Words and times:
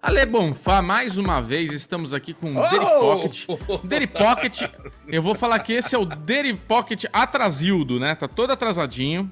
Ale 0.00 0.24
Bonfá, 0.26 0.80
mais 0.80 1.18
uma 1.18 1.40
vez 1.40 1.72
estamos 1.72 2.14
aqui 2.14 2.32
com 2.32 2.54
o 2.54 2.58
oh! 2.58 2.62
Daily 2.62 2.86
Pocket. 2.86 3.46
Daily 3.84 4.06
Pocket, 4.06 4.62
eu 5.08 5.20
vou 5.20 5.34
falar 5.34 5.58
que 5.58 5.72
esse 5.72 5.92
é 5.92 5.98
o 5.98 6.04
Daily 6.04 6.54
Pocket 6.54 7.04
atrasildo, 7.12 7.98
né? 7.98 8.14
Tá 8.14 8.28
todo 8.28 8.52
atrasadinho. 8.52 9.30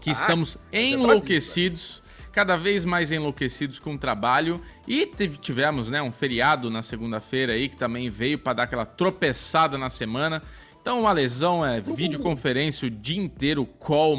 Que 0.00 0.10
ah, 0.10 0.12
estamos 0.12 0.58
é 0.70 0.80
enlouquecidos, 0.80 2.02
cada 2.30 2.56
vez 2.56 2.84
mais 2.84 3.10
enlouquecidos 3.10 3.80
com 3.80 3.94
o 3.94 3.98
trabalho. 3.98 4.60
E 4.86 5.06
tivemos, 5.40 5.90
né, 5.90 6.00
um 6.00 6.12
feriado 6.12 6.70
na 6.70 6.82
segunda-feira 6.82 7.54
aí 7.54 7.68
que 7.68 7.76
também 7.76 8.08
veio 8.08 8.38
para 8.38 8.52
dar 8.52 8.62
aquela 8.64 8.86
tropeçada 8.86 9.76
na 9.76 9.90
semana. 9.90 10.40
Então, 10.80 11.08
a 11.08 11.12
lesão 11.12 11.66
é 11.66 11.80
videoconferência 11.80 12.86
o 12.86 12.90
dia 12.90 13.20
inteiro, 13.20 13.66
call, 13.66 14.16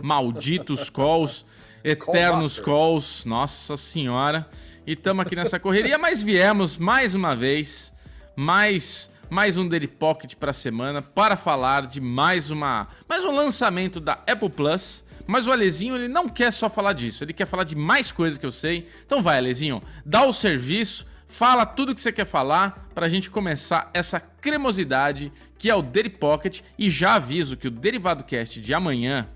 malditos 0.00 0.88
calls, 0.88 1.44
eternos 1.82 2.60
calls, 2.60 3.24
nossa 3.24 3.76
senhora. 3.76 4.48
E 4.86 4.92
estamos 4.92 5.24
aqui 5.24 5.36
nessa 5.36 5.60
correria, 5.60 5.96
mas 5.96 6.22
viemos 6.22 6.76
mais 6.76 7.14
uma 7.14 7.36
vez, 7.36 7.92
mais 8.34 9.10
mais 9.30 9.56
um 9.56 9.66
Daily 9.66 9.86
Pocket 9.86 10.34
para 10.34 10.50
a 10.50 10.54
semana 10.54 11.00
para 11.00 11.36
falar 11.36 11.86
de 11.86 12.00
mais 12.00 12.50
uma 12.50 12.88
mais 13.08 13.24
um 13.24 13.30
lançamento 13.30 14.00
da 14.00 14.14
Apple 14.26 14.50
Plus. 14.50 15.04
Mas 15.24 15.46
o 15.46 15.52
Alezinho, 15.52 15.94
ele 15.94 16.08
não 16.08 16.28
quer 16.28 16.52
só 16.52 16.68
falar 16.68 16.94
disso, 16.94 17.22
ele 17.22 17.32
quer 17.32 17.46
falar 17.46 17.62
de 17.62 17.76
mais 17.76 18.10
coisas 18.10 18.36
que 18.36 18.44
eu 18.44 18.50
sei. 18.50 18.88
Então 19.06 19.22
vai, 19.22 19.38
Alezinho, 19.38 19.80
dá 20.04 20.24
o 20.26 20.32
serviço, 20.32 21.06
Fala 21.32 21.64
tudo 21.64 21.94
que 21.94 22.00
você 22.02 22.12
quer 22.12 22.26
falar 22.26 22.90
para 22.94 23.06
a 23.06 23.08
gente 23.08 23.30
começar 23.30 23.90
essa 23.94 24.20
cremosidade 24.20 25.32
que 25.56 25.70
é 25.70 25.74
o 25.74 25.80
Daily 25.80 26.10
Pocket. 26.10 26.60
E 26.78 26.90
já 26.90 27.14
aviso 27.14 27.56
que 27.56 27.68
o 27.68 27.70
Derivado 27.70 28.22
Cast 28.22 28.60
de 28.60 28.74
amanhã, 28.74 29.26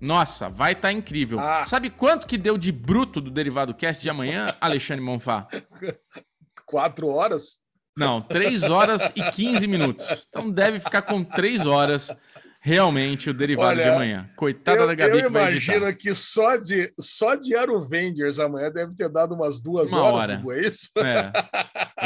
nossa, 0.00 0.48
vai 0.48 0.72
estar 0.72 0.88
tá 0.88 0.92
incrível. 0.92 1.38
Ah. 1.38 1.66
Sabe 1.66 1.90
quanto 1.90 2.26
que 2.26 2.38
deu 2.38 2.56
de 2.56 2.72
bruto 2.72 3.20
do 3.20 3.30
Derivado 3.30 3.74
Cast 3.74 4.02
de 4.02 4.08
amanhã, 4.08 4.56
Alexandre 4.60 5.04
Monfá? 5.04 5.46
Quatro 6.64 7.08
horas? 7.08 7.60
Não, 7.96 8.22
três 8.22 8.62
horas 8.62 9.12
e 9.14 9.22
15 9.22 9.66
minutos. 9.66 10.26
Então 10.28 10.50
deve 10.50 10.80
ficar 10.80 11.02
com 11.02 11.22
três 11.22 11.66
horas 11.66 12.14
realmente 12.60 13.30
o 13.30 13.34
derivado 13.34 13.70
Olha, 13.70 13.84
de 13.84 13.88
amanhã. 13.88 14.30
Coitada 14.36 14.82
eu, 14.82 14.86
da 14.86 14.94
Gabi. 14.94 15.18
Eu 15.18 15.28
imagino 15.28 15.96
que 15.96 16.14
só 16.14 16.56
de, 16.56 16.92
só 17.00 17.34
de 17.34 17.56
Aruvengers 17.56 18.38
amanhã 18.38 18.70
deve 18.70 18.94
ter 18.94 19.08
dado 19.08 19.34
umas 19.34 19.60
duas 19.60 19.90
uma 19.92 20.02
horas, 20.02 20.44
hora. 20.44 20.58
é 20.58 20.60
isso? 20.60 20.90
É. 20.98 21.32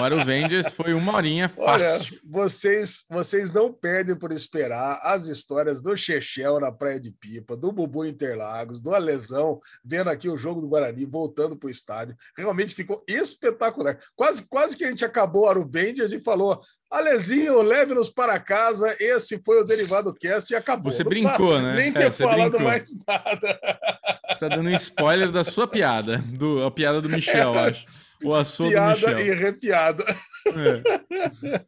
O 0.01 0.71
foi 0.75 0.95
uma 0.95 1.17
horinha 1.17 1.49
fácil. 1.51 2.19
Olha, 2.19 2.21
vocês, 2.25 3.05
vocês 3.11 3.53
não 3.53 3.73
perdem 3.73 4.17
por 4.17 4.33
esperar 4.33 5.01
as 5.03 5.27
histórias 5.27 5.83
do 5.83 5.97
Chechel 5.97 6.61
na 6.61 6.71
Praia 6.71 7.01
de 7.01 7.11
Pipa, 7.11 7.57
do 7.57 7.73
Bubu 7.73 8.05
Interlagos, 8.05 8.81
do 8.81 8.95
Alesão, 8.95 9.61
vendo 9.85 10.09
aqui 10.09 10.29
o 10.29 10.37
jogo 10.37 10.61
do 10.61 10.69
Guarani, 10.69 11.05
voltando 11.05 11.57
para 11.57 11.67
o 11.67 11.71
estádio. 11.71 12.17
Realmente 12.37 12.75
ficou 12.75 13.03
espetacular. 13.09 13.99
Quase, 14.15 14.43
quase 14.49 14.77
que 14.77 14.85
a 14.85 14.89
gente 14.89 15.05
acabou 15.05 15.45
o 15.45 15.49
Aruvengers 15.49 16.13
e 16.13 16.21
falou: 16.21 16.61
Alezinho, 16.91 17.61
leve-nos 17.61 18.09
para 18.09 18.39
casa. 18.39 18.95
Esse 19.01 19.39
foi 19.39 19.61
o 19.61 19.65
Derivado 19.65 20.15
Cast 20.15 20.44
e 20.51 20.57
acabou. 20.57 20.93
Você 20.93 21.03
Não 21.03 21.11
brincou, 21.11 21.61
né? 21.61 21.77
Nem 21.77 21.89
é, 21.89 21.93
ter 21.93 22.13
falado 22.13 22.53
brincou. 22.53 22.61
mais 22.61 22.91
nada. 23.07 23.61
Tá 24.41 24.49
dando 24.49 24.69
um 24.69 24.75
spoiler 24.75 25.31
da 25.31 25.45
sua 25.45 25.67
piada, 25.67 26.19
do, 26.19 26.65
a 26.65 26.71
piada 26.71 27.01
do 27.01 27.09
Michel, 27.09 27.55
é, 27.55 27.69
acho. 27.69 27.85
O 28.23 28.35
assunto 28.35 28.71
piada 28.71 28.99
do 28.99 29.07
Michel. 29.07 29.21
e 29.21 29.35
repiada. 29.35 30.05
É. 30.47 31.65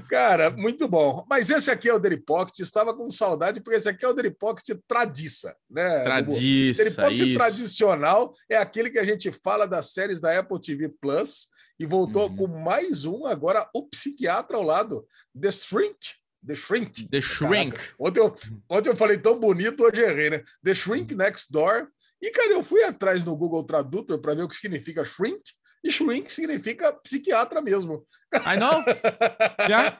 Cara, 0.08 0.50
muito 0.50 0.88
bom. 0.88 1.24
Mas 1.28 1.50
esse 1.50 1.70
aqui 1.70 1.88
é 1.88 1.94
o 1.94 1.98
Daily 1.98 2.20
Pocket. 2.20 2.58
Estava 2.60 2.94
com 2.94 3.10
saudade, 3.10 3.60
porque 3.60 3.76
esse 3.76 3.88
aqui 3.88 4.04
é 4.04 4.08
o 4.08 4.14
Daily 4.14 4.34
Pocket 4.34 4.78
tradiça, 4.86 5.54
né? 5.70 6.02
Tradiça, 6.04 6.82
Daily 6.82 6.96
Pocket 6.96 7.20
isso. 7.28 7.34
tradicional 7.34 8.34
é 8.48 8.56
aquele 8.56 8.90
que 8.90 8.98
a 8.98 9.04
gente 9.04 9.30
fala 9.30 9.66
das 9.66 9.92
séries 9.92 10.20
da 10.20 10.38
Apple 10.38 10.60
TV 10.60 10.88
Plus 10.88 11.48
e 11.78 11.86
voltou 11.86 12.28
uhum. 12.28 12.36
com 12.36 12.46
mais 12.46 13.04
um, 13.04 13.24
agora 13.26 13.68
o 13.72 13.86
psiquiatra 13.88 14.56
ao 14.56 14.62
lado, 14.62 15.06
The 15.38 15.52
Shrink. 15.52 15.98
The 16.48 16.56
Shrink. 16.56 17.08
The 17.10 17.20
Shrink. 17.20 17.78
Ontem 17.98 18.20
eu, 18.20 18.34
ontem 18.70 18.88
eu 18.88 18.96
falei 18.96 19.18
tão 19.18 19.38
bonito, 19.38 19.84
hoje 19.84 20.00
errei, 20.00 20.30
né? 20.30 20.42
The 20.64 20.74
Shrink 20.74 21.14
Next 21.14 21.52
Door. 21.52 21.88
E, 22.22 22.30
cara, 22.30 22.52
eu 22.52 22.62
fui 22.62 22.82
atrás 22.82 23.22
no 23.22 23.36
Google 23.36 23.62
Tradutor 23.64 24.18
para 24.18 24.34
ver 24.34 24.42
o 24.42 24.48
que 24.48 24.56
significa 24.56 25.04
shrink. 25.04 25.42
E 25.84 25.92
shrink 25.92 26.32
significa 26.32 26.92
psiquiatra 27.04 27.60
mesmo. 27.60 28.04
I 28.34 28.56
know. 28.56 28.82
Yeah. 29.68 29.96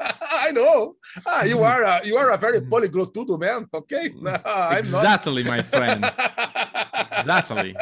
I 0.49 0.53
know. 0.53 0.97
Ah, 1.27 1.45
you 1.45 1.63
are 1.63 1.85
a, 1.85 2.07
you 2.07 2.17
are 2.17 2.31
a 2.31 2.39
very 2.39 2.61
polyglot 2.61 3.13
man, 3.39 3.67
okay? 3.75 4.11
No, 4.21 4.33
exactly, 4.77 5.45
my 5.45 5.63
friend. 5.63 6.03
Exactly. 7.21 7.75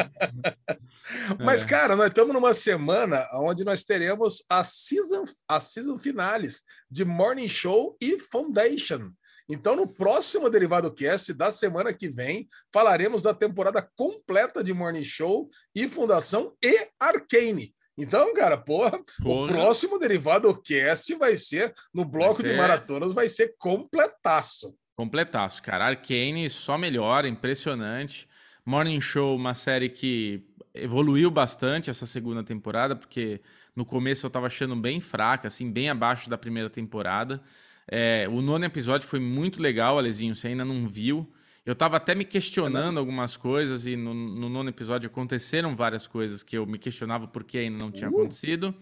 Mas, 1.44 1.62
é. 1.62 1.66
cara, 1.66 1.96
nós 1.96 2.08
estamos 2.08 2.34
numa 2.34 2.54
semana 2.54 3.26
onde 3.34 3.64
nós 3.64 3.84
teremos 3.84 4.44
a 4.48 4.64
season, 4.64 5.24
a 5.48 5.60
season 5.60 5.98
finales 5.98 6.62
de 6.90 7.04
Morning 7.04 7.48
Show 7.48 7.96
e 8.00 8.18
Foundation. 8.18 9.10
Então, 9.48 9.76
no 9.76 9.86
próximo 9.86 10.50
Derivado 10.50 10.92
Cast 10.92 11.32
da 11.32 11.52
semana 11.52 11.92
que 11.92 12.08
vem, 12.08 12.48
falaremos 12.72 13.22
da 13.22 13.32
temporada 13.32 13.80
completa 13.94 14.62
de 14.62 14.72
Morning 14.72 15.04
Show 15.04 15.48
e 15.74 15.88
Fundação 15.88 16.54
e 16.62 16.88
Arcane. 16.98 17.72
Então, 17.98 18.34
cara, 18.34 18.58
porra, 18.58 18.98
porra. 19.22 19.44
o 19.44 19.46
próximo 19.46 19.98
Derivado 19.98 20.52
Cast 20.60 21.14
vai 21.14 21.36
ser, 21.36 21.72
no 21.94 22.04
bloco 22.04 22.42
ser... 22.42 22.50
de 22.50 22.56
maratonas, 22.56 23.14
vai 23.14 23.28
ser 23.28 23.54
completaço. 23.58 24.76
Completaço, 24.96 25.62
cara. 25.62 25.86
Arcane 25.86 26.50
só 26.50 26.76
melhora, 26.76 27.28
impressionante. 27.28 28.28
Morning 28.66 29.00
Show, 29.00 29.36
uma 29.36 29.54
série 29.54 29.88
que 29.88 30.42
evoluiu 30.74 31.30
bastante 31.30 31.88
essa 31.88 32.04
segunda 32.04 32.42
temporada, 32.42 32.96
porque 32.96 33.40
no 33.76 33.84
começo 33.84 34.26
eu 34.26 34.28
estava 34.28 34.48
achando 34.48 34.74
bem 34.74 35.00
fraca, 35.00 35.46
assim, 35.46 35.70
bem 35.70 35.88
abaixo 35.88 36.28
da 36.28 36.36
primeira 36.36 36.68
temporada. 36.68 37.40
É, 37.86 38.26
o 38.28 38.42
nono 38.42 38.64
episódio 38.64 39.06
foi 39.06 39.20
muito 39.20 39.62
legal, 39.62 39.98
Alezinho, 39.98 40.34
você 40.34 40.48
ainda 40.48 40.64
não 40.64 40.88
viu. 40.88 41.32
Eu 41.64 41.74
estava 41.74 41.96
até 41.96 42.12
me 42.12 42.24
questionando 42.24 42.98
algumas 42.98 43.36
coisas, 43.36 43.86
e 43.86 43.94
no, 43.94 44.12
no, 44.12 44.48
nono 44.48 44.68
episódio 44.68 45.06
aconteceram 45.06 45.76
várias 45.76 46.08
coisas 46.08 46.42
que 46.42 46.58
eu 46.58 46.66
me 46.66 46.76
questionava 46.76 47.28
por 47.28 47.44
que 47.44 47.58
ainda 47.58 47.78
não 47.78 47.92
tinha 47.92 48.10
uh. 48.10 48.14
acontecido. 48.14 48.74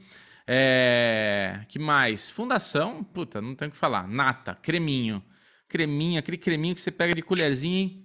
É, 0.47 1.61
que 1.69 1.79
mais? 1.79 2.31
Fundação, 2.31 3.05
puta, 3.05 3.43
não 3.43 3.55
tenho 3.55 3.69
o 3.69 3.73
que 3.73 3.79
falar. 3.79 4.09
Nata, 4.09 4.55
creminho. 4.55 5.23
Creminho, 5.69 6.19
aquele 6.19 6.39
creminho 6.39 6.75
que 6.75 6.81
você 6.81 6.91
pega 6.91 7.15
de 7.15 7.21
colherzinha 7.23 7.85
e 7.85 8.04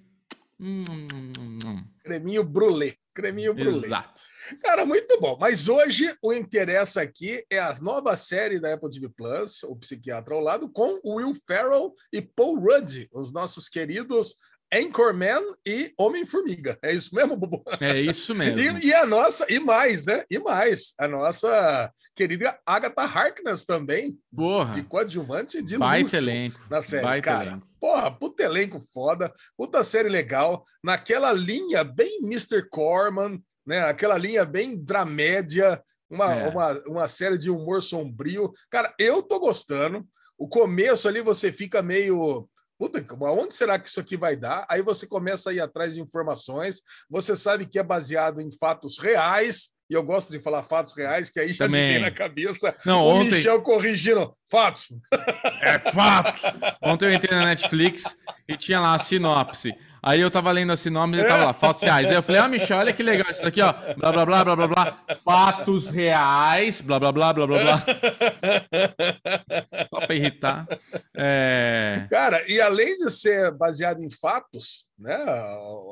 Hum, 0.60 0.84
hum, 0.90 1.34
hum, 1.66 1.84
Creminho 2.04 2.44
brulê. 2.44 2.96
Creminho 3.14 3.54
brulê. 3.54 3.86
Exato. 3.88 4.22
Cara, 4.64 4.86
muito 4.86 5.20
bom. 5.20 5.38
Mas 5.40 5.68
hoje 5.70 6.14
o 6.22 6.34
interessa 6.34 7.02
aqui 7.02 7.44
é 7.50 7.60
a 7.60 7.78
nova 7.82 8.16
série 8.16 8.60
da 8.60 8.74
Apple 8.74 8.90
TV 8.90 9.10
Plus, 9.10 9.64
o 9.64 9.76
Psiquiatra 9.76 10.34
ao 10.34 10.42
lado, 10.42 10.70
com 10.70 11.00
Will 11.04 11.34
Ferrell 11.48 11.94
e 12.12 12.22
Paul 12.22 12.60
Rudd, 12.60 13.08
os 13.14 13.32
nossos 13.32 13.70
queridos 13.70 14.36
Anchorman 14.72 15.42
e 15.66 15.92
Homem-Formiga. 15.98 16.78
É 16.84 16.94
isso 16.94 17.14
mesmo, 17.16 17.36
Bubu? 17.36 17.64
É 17.80 18.00
isso 18.00 18.34
mesmo. 18.36 18.60
E, 18.60 18.88
e, 18.88 18.94
a 18.94 19.06
nossa, 19.06 19.46
e 19.52 19.60
mais, 19.60 20.06
né? 20.06 20.24
E 20.30 20.38
mais, 20.38 20.94
a 21.00 21.08
nossa 21.08 21.92
querida 22.16 22.58
Agatha 22.66 23.02
Harkness 23.02 23.66
também. 23.66 24.20
Porra. 24.36 24.74
De 24.74 24.84
coadjuvante 24.84 25.62
de 25.62 25.78
Baita 25.78 26.04
luxo 26.04 26.16
elenco. 26.18 26.60
na 26.70 26.82
série. 26.82 27.04
Baita 27.04 27.30
Cara, 27.30 27.50
elenco. 27.52 27.69
Porra, 27.80 28.12
puta 28.12 28.44
elenco 28.44 28.80
foda, 28.94 29.34
puta 29.58 29.84
série 29.84 30.10
legal, 30.10 30.64
naquela 30.84 31.32
linha 31.32 31.84
bem 31.84 32.20
Mr. 32.24 32.68
Corman, 32.70 33.42
né? 33.66 33.82
Aquela 33.82 34.18
linha 34.18 34.46
bem 34.46 34.78
dramédia, 34.78 35.82
uma, 36.10 36.34
é. 36.34 36.50
uma, 36.50 36.72
uma 36.88 37.08
série 37.08 37.38
de 37.38 37.50
humor 37.50 37.82
sombrio. 37.82 38.52
Cara, 38.70 38.94
eu 38.98 39.22
tô 39.22 39.40
gostando. 39.40 40.06
O 40.38 40.48
começo 40.48 41.08
ali 41.08 41.22
você 41.22 41.52
fica 41.52 41.82
meio 41.82 42.50
Puta, 42.80 43.06
aonde 43.26 43.54
será 43.54 43.78
que 43.78 43.90
isso 43.90 44.00
aqui 44.00 44.16
vai 44.16 44.38
dar? 44.38 44.66
Aí 44.70 44.82
você 44.82 45.06
começa 45.06 45.50
a 45.50 45.54
ir 45.54 45.60
atrás 45.60 45.96
de 45.96 46.02
informações, 46.02 46.82
você 47.10 47.36
sabe 47.36 47.66
que 47.66 47.78
é 47.78 47.84
baseado 47.84 48.40
em 48.40 48.50
fatos 48.50 48.98
reais, 48.98 49.72
e 49.90 49.94
eu 49.94 50.04
gosto 50.04 50.32
de 50.32 50.40
falar 50.40 50.62
fatos 50.62 50.96
reais, 50.96 51.30
que 51.30 51.40
aí 51.40 51.50
já 51.50 51.66
Também. 51.66 51.88
me 51.88 51.94
vem 51.94 52.02
na 52.02 52.12
cabeça 52.12 52.76
Não, 52.86 53.02
o 53.02 53.16
ontem... 53.16 53.32
Michel 53.32 53.62
corrigindo. 53.62 54.34
Fatos. 54.50 54.90
É 55.62 55.78
fatos. 55.78 56.44
Ontem 56.82 57.08
eu 57.08 57.14
entrei 57.14 57.38
na 57.38 57.46
Netflix 57.46 58.18
e 58.48 58.56
tinha 58.56 58.80
lá 58.80 58.96
a 58.96 59.00
sinopse. 59.00 59.76
Aí 60.02 60.22
eu 60.22 60.32
tava 60.32 60.52
lendo 60.52 60.72
a 60.72 60.78
sinopse 60.78 61.20
e 61.20 61.28
tava 61.28 61.48
lá, 61.48 61.54
fatos 61.54 61.84
reais. 61.84 62.10
Aí 62.10 62.16
eu 62.16 62.24
falei, 62.24 62.42
ah, 62.42 62.48
Michel, 62.48 62.78
olha 62.78 62.94
que 62.94 63.04
legal 63.04 63.30
isso 63.30 63.44
daqui, 63.44 63.62
ó. 63.62 63.74
Blá, 63.98 64.12
blá, 64.12 64.26
blá, 64.26 64.46
blá, 64.46 64.56
blá, 64.56 64.68
blá. 64.68 65.02
Fatos 65.24 65.90
reais, 65.90 66.82
blá, 66.82 67.00
blá, 67.00 67.12
blá, 67.12 67.34
blá, 67.34 67.48
blá, 67.48 67.60
blá. 67.60 67.84
Só 69.94 70.06
pra 70.06 70.16
irritar. 70.16 70.66
É... 71.18 72.08
Cara, 72.10 72.42
e 72.50 72.62
além 72.62 72.96
de 72.96 73.12
ser 73.12 73.52
baseado 73.52 74.02
em 74.02 74.10
fatos, 74.10 74.86
né, 74.98 75.18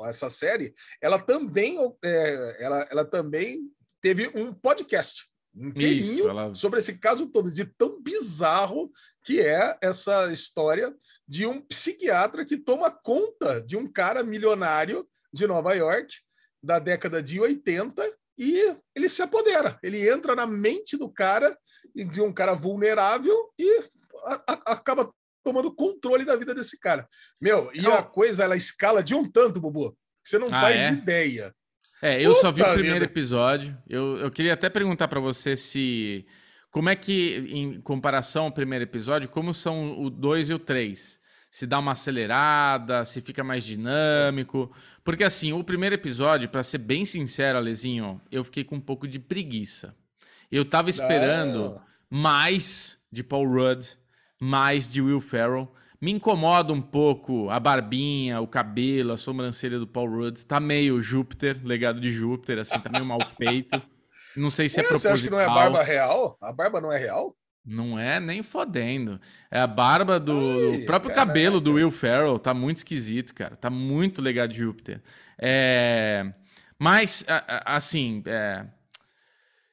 essa 0.08 0.30
série, 0.30 0.72
ela 1.02 1.18
também, 1.18 1.76
é, 2.02 2.64
ela, 2.64 2.86
ela 2.90 3.04
também 3.04 3.58
teve 4.00 4.30
um 4.34 4.52
podcast 4.52 5.28
inteirinho 5.54 6.18
Isso, 6.20 6.28
ela... 6.28 6.54
sobre 6.54 6.78
esse 6.78 6.98
caso 6.98 7.26
todo, 7.26 7.50
de 7.50 7.64
tão 7.64 8.00
bizarro 8.00 8.90
que 9.24 9.40
é 9.40 9.76
essa 9.82 10.32
história 10.32 10.94
de 11.26 11.46
um 11.46 11.60
psiquiatra 11.60 12.44
que 12.44 12.56
toma 12.56 12.90
conta 12.90 13.60
de 13.62 13.76
um 13.76 13.86
cara 13.86 14.22
milionário 14.22 15.08
de 15.32 15.46
Nova 15.46 15.74
York 15.74 16.14
da 16.62 16.78
década 16.78 17.22
de 17.22 17.40
80 17.40 18.02
e 18.38 18.76
ele 18.94 19.08
se 19.08 19.20
apodera. 19.20 19.78
Ele 19.82 20.08
entra 20.08 20.34
na 20.34 20.46
mente 20.46 20.96
do 20.96 21.10
cara, 21.10 21.58
de 21.94 22.20
um 22.20 22.32
cara 22.32 22.54
vulnerável, 22.54 23.52
e 23.58 23.80
a, 24.26 24.52
a, 24.52 24.72
acaba 24.72 25.12
tomando 25.42 25.74
controle 25.74 26.24
da 26.24 26.36
vida 26.36 26.54
desse 26.54 26.78
cara. 26.78 27.08
Meu, 27.40 27.70
e 27.74 27.84
a 27.86 28.02
coisa, 28.02 28.44
ela 28.44 28.56
escala 28.56 29.02
de 29.02 29.14
um 29.14 29.28
tanto, 29.28 29.60
Bubu, 29.60 29.96
você 30.22 30.38
não 30.38 30.48
ah, 30.48 30.60
faz 30.60 30.76
é? 30.76 30.92
ideia. 30.92 31.54
É, 32.00 32.20
eu 32.22 32.30
Puta 32.30 32.40
só 32.42 32.52
vi 32.52 32.62
o 32.62 32.72
primeiro 32.72 33.00
vida. 33.00 33.04
episódio. 33.06 33.76
Eu, 33.88 34.18
eu 34.18 34.30
queria 34.30 34.54
até 34.54 34.68
perguntar 34.68 35.08
para 35.08 35.20
você 35.20 35.56
se. 35.56 36.24
Como 36.70 36.88
é 36.88 36.94
que, 36.96 37.44
em 37.48 37.80
comparação 37.80 38.44
ao 38.44 38.52
primeiro 38.52 38.84
episódio, 38.84 39.28
como 39.28 39.52
são 39.54 40.00
o 40.00 40.10
2 40.10 40.50
e 40.50 40.54
o 40.54 40.58
3? 40.58 41.18
Se 41.50 41.66
dá 41.66 41.78
uma 41.78 41.92
acelerada, 41.92 43.04
se 43.04 43.20
fica 43.22 43.42
mais 43.42 43.64
dinâmico. 43.64 44.70
Porque, 45.02 45.24
assim, 45.24 45.52
o 45.52 45.64
primeiro 45.64 45.94
episódio, 45.94 46.48
para 46.48 46.62
ser 46.62 46.78
bem 46.78 47.04
sincero, 47.06 47.56
Alezinho, 47.58 48.20
eu 48.30 48.44
fiquei 48.44 48.64
com 48.64 48.76
um 48.76 48.80
pouco 48.80 49.08
de 49.08 49.18
preguiça. 49.18 49.96
Eu 50.52 50.64
tava 50.64 50.90
esperando 50.90 51.80
mais 52.10 52.98
de 53.10 53.24
Paul 53.24 53.48
Rudd, 53.48 53.86
mais 54.40 54.92
de 54.92 55.00
Will 55.00 55.20
Ferrell. 55.20 55.72
Me 56.00 56.12
incomoda 56.12 56.72
um 56.72 56.80
pouco 56.80 57.50
a 57.50 57.58
barbinha, 57.58 58.40
o 58.40 58.46
cabelo, 58.46 59.12
a 59.12 59.16
sobrancelha 59.16 59.78
do 59.78 59.86
Paul 59.86 60.08
Rudd. 60.08 60.44
Tá 60.44 60.60
meio 60.60 61.00
Júpiter, 61.02 61.60
legado 61.64 62.00
de 62.00 62.10
Júpiter, 62.10 62.58
assim, 62.58 62.78
tá 62.78 62.88
meio 62.88 63.04
mal 63.04 63.18
feito. 63.36 63.82
Não 64.36 64.50
sei 64.50 64.68
se 64.68 64.78
é, 64.78 64.84
é 64.84 64.86
proposital. 64.86 65.16
Você 65.16 65.22
acha 65.22 65.28
que 65.28 65.30
não 65.30 65.40
é 65.40 65.46
barba 65.46 65.82
real? 65.82 66.38
A 66.40 66.52
barba 66.52 66.80
não 66.80 66.92
é 66.92 66.98
real? 66.98 67.36
Não 67.64 67.98
é 67.98 68.20
nem 68.20 68.42
fodendo. 68.42 69.20
É 69.50 69.60
a 69.60 69.66
barba 69.66 70.20
do, 70.20 70.32
Ai, 70.72 70.78
próprio 70.86 71.12
caraca. 71.12 71.26
cabelo 71.26 71.60
do 71.60 71.74
Will 71.74 71.90
Ferrell. 71.90 72.38
Tá 72.38 72.54
muito 72.54 72.78
esquisito, 72.78 73.34
cara. 73.34 73.56
Tá 73.56 73.68
muito 73.68 74.22
legado 74.22 74.50
de 74.52 74.58
Júpiter. 74.58 75.02
É... 75.38 76.32
Mas, 76.78 77.24
assim, 77.66 78.22
é... 78.24 78.64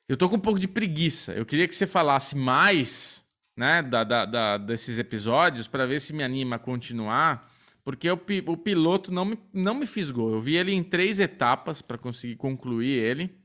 eu 0.09 0.17
tô 0.17 0.27
com 0.27 0.35
um 0.35 0.39
pouco 0.39 0.59
de 0.59 0.67
preguiça. 0.67 1.33
Eu 1.33 1.45
queria 1.45 1.67
que 1.67 1.75
você 1.75 1.85
falasse 1.85 2.35
mais 2.35 3.24
né, 3.55 3.81
da, 3.81 4.03
da, 4.03 4.25
da 4.25 4.57
desses 4.57 4.99
episódios 4.99 5.67
para 5.67 5.85
ver 5.85 6.01
se 6.01 6.13
me 6.13 6.23
anima 6.23 6.57
a 6.57 6.59
continuar, 6.59 7.49
porque 7.83 8.09
o, 8.09 8.19
o 8.47 8.57
piloto 8.57 9.11
não 9.11 9.25
me, 9.25 9.39
não 9.53 9.75
me 9.75 9.85
fisgou. 9.85 10.33
Eu 10.33 10.41
vi 10.41 10.55
ele 10.55 10.73
em 10.73 10.83
três 10.83 11.19
etapas 11.19 11.81
para 11.81 11.97
conseguir 11.97 12.35
concluir 12.35 12.91
ele. 12.91 13.35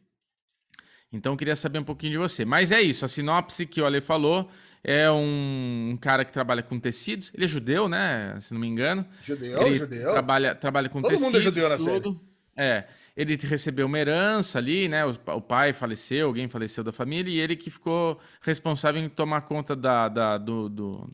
Então 1.12 1.36
queria 1.36 1.56
saber 1.56 1.78
um 1.78 1.84
pouquinho 1.84 2.12
de 2.12 2.18
você. 2.18 2.44
Mas 2.44 2.72
é 2.72 2.80
isso, 2.80 3.04
a 3.04 3.08
sinopse 3.08 3.66
que 3.66 3.80
o 3.80 3.86
Ale 3.86 4.00
falou 4.00 4.48
é 4.82 5.10
um, 5.10 5.90
um, 5.92 5.96
cara 5.96 6.24
que 6.24 6.32
trabalha 6.32 6.62
com 6.62 6.78
tecidos. 6.78 7.32
Ele 7.34 7.44
é 7.44 7.48
judeu, 7.48 7.88
né? 7.88 8.38
Se 8.40 8.54
não 8.54 8.60
me 8.60 8.66
engano. 8.66 9.04
Judeu, 9.22 9.66
ele 9.66 9.74
judeu. 9.74 10.12
Trabalha, 10.12 10.54
trabalha 10.54 10.88
com 10.88 11.02
Todo 11.02 11.10
tecidos. 11.10 11.32
Todo 11.32 11.34
mundo 11.34 11.40
é 11.40 11.44
judeu 11.44 11.68
na 11.68 11.76
tudo. 11.76 12.14
série. 12.14 12.29
É, 12.62 12.84
ele 13.16 13.36
recebeu 13.36 13.86
uma 13.86 13.98
herança 13.98 14.58
ali, 14.58 14.86
né? 14.86 15.06
O, 15.06 15.10
o, 15.10 15.40
pai 15.40 15.72
faleceu, 15.72 16.26
alguém 16.26 16.46
faleceu 16.46 16.84
da 16.84 16.92
família, 16.92 17.32
e 17.32 17.40
ele 17.40 17.56
que 17.56 17.70
ficou 17.70 18.20
responsável 18.42 19.02
em 19.02 19.08
tomar 19.08 19.42
conta 19.42 19.74
da, 19.74 20.10
da, 20.10 20.36
do, 20.36 20.68
do 20.68 21.10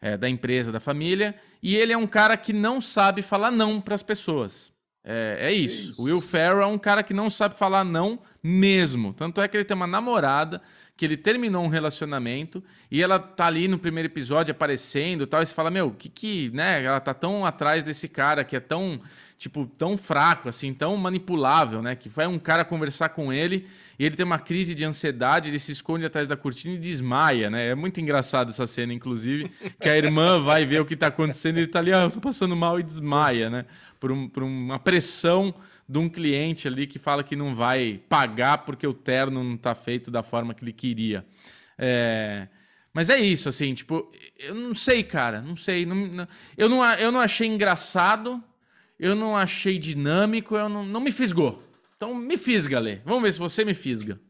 é, 0.00 0.16
da 0.16 0.26
empresa, 0.26 0.72
da 0.72 0.80
família. 0.80 1.34
E 1.62 1.76
ele 1.76 1.92
é 1.92 1.98
um 1.98 2.06
cara 2.06 2.34
que 2.34 2.54
não 2.54 2.80
sabe 2.80 3.20
falar 3.20 3.50
não 3.50 3.78
para 3.78 3.94
as 3.94 4.02
pessoas. 4.02 4.72
É, 5.04 5.36
é 5.40 5.52
isso. 5.52 5.90
isso. 5.90 6.02
O 6.02 6.04
Will 6.06 6.20
Ferrell 6.20 6.62
é 6.62 6.66
um 6.66 6.78
cara 6.78 7.02
que 7.02 7.12
não 7.12 7.28
sabe 7.28 7.54
falar 7.56 7.84
não 7.84 8.18
mesmo. 8.42 9.12
Tanto 9.12 9.42
é 9.42 9.48
que 9.48 9.56
ele 9.56 9.64
tem 9.64 9.76
uma 9.76 9.86
namorada 9.86 10.62
que 10.96 11.06
ele 11.06 11.16
terminou 11.16 11.64
um 11.64 11.68
relacionamento 11.68 12.62
e 12.90 13.02
ela 13.02 13.18
tá 13.18 13.46
ali 13.46 13.66
no 13.66 13.78
primeiro 13.78 14.06
episódio 14.08 14.52
aparecendo 14.52 15.24
e 15.24 15.26
tal, 15.26 15.40
e 15.40 15.46
você 15.46 15.54
fala, 15.54 15.70
meu, 15.70 15.92
que 15.92 16.10
que, 16.10 16.50
né, 16.50 16.84
ela 16.84 17.00
tá 17.00 17.14
tão 17.14 17.46
atrás 17.46 17.82
desse 17.82 18.06
cara 18.06 18.44
que 18.44 18.54
é 18.54 18.60
tão, 18.60 19.00
tipo, 19.40 19.64
tão 19.78 19.96
fraco, 19.96 20.50
assim, 20.50 20.74
tão 20.74 20.94
manipulável, 20.98 21.80
né, 21.80 21.96
que 21.96 22.10
vai 22.10 22.26
um 22.26 22.38
cara 22.38 22.62
conversar 22.62 23.08
com 23.08 23.32
ele 23.32 23.66
e 23.98 24.04
ele 24.04 24.14
tem 24.14 24.26
uma 24.26 24.38
crise 24.38 24.74
de 24.74 24.84
ansiedade, 24.84 25.48
ele 25.48 25.58
se 25.58 25.72
esconde 25.72 26.04
atrás 26.04 26.28
da 26.28 26.36
cortina 26.36 26.74
e 26.74 26.78
desmaia, 26.78 27.48
né, 27.48 27.68
é 27.68 27.74
muito 27.74 27.98
engraçado 28.02 28.50
essa 28.50 28.66
cena, 28.66 28.92
inclusive, 28.92 29.50
que 29.80 29.88
a 29.88 29.96
irmã 29.96 30.38
vai 30.38 30.66
ver 30.66 30.82
o 30.82 30.84
que 30.84 30.94
tá 30.94 31.06
acontecendo 31.06 31.56
e 31.56 31.60
ele 31.60 31.68
tá 31.68 31.78
ali, 31.78 31.90
ah, 31.90 32.02
eu 32.02 32.10
tô 32.10 32.20
passando 32.20 32.54
mal 32.54 32.78
e 32.78 32.82
desmaia, 32.82 33.48
né, 33.48 33.64
por, 33.98 34.12
um, 34.12 34.28
por 34.28 34.42
uma 34.42 34.78
pressão 34.78 35.54
de 35.88 35.96
um 35.96 36.06
cliente 36.06 36.68
ali 36.68 36.86
que 36.86 36.98
fala 36.98 37.24
que 37.24 37.34
não 37.34 37.54
vai 37.54 37.98
pagar 38.10 38.58
porque 38.58 38.86
o 38.86 38.92
terno 38.92 39.42
não 39.42 39.54
está 39.54 39.74
feito 39.74 40.10
da 40.10 40.22
forma 40.22 40.52
que 40.52 40.62
ele 40.62 40.72
queria. 40.74 41.24
É... 41.78 42.46
Mas 42.92 43.08
é 43.08 43.18
isso, 43.18 43.48
assim, 43.48 43.72
tipo, 43.72 44.10
eu 44.38 44.54
não 44.54 44.74
sei, 44.74 45.02
cara, 45.02 45.40
não 45.40 45.56
sei. 45.56 45.86
Não, 45.86 45.96
não, 45.96 46.28
eu, 46.58 46.68
não, 46.68 46.84
eu 46.94 47.10
não 47.10 47.20
achei 47.20 47.46
engraçado, 47.46 48.42
eu 49.00 49.16
não 49.16 49.34
achei 49.34 49.78
dinâmico, 49.78 50.54
eu 50.54 50.68
não, 50.68 50.84
não 50.84 51.00
me 51.00 51.10
fisgou. 51.10 51.62
Então 51.96 52.14
me 52.14 52.36
fisga, 52.36 52.78
Lê. 52.78 52.96
Vamos 52.96 53.22
ver 53.22 53.32
se 53.32 53.38
você 53.38 53.64
me 53.64 53.72
fisga. 53.72 54.20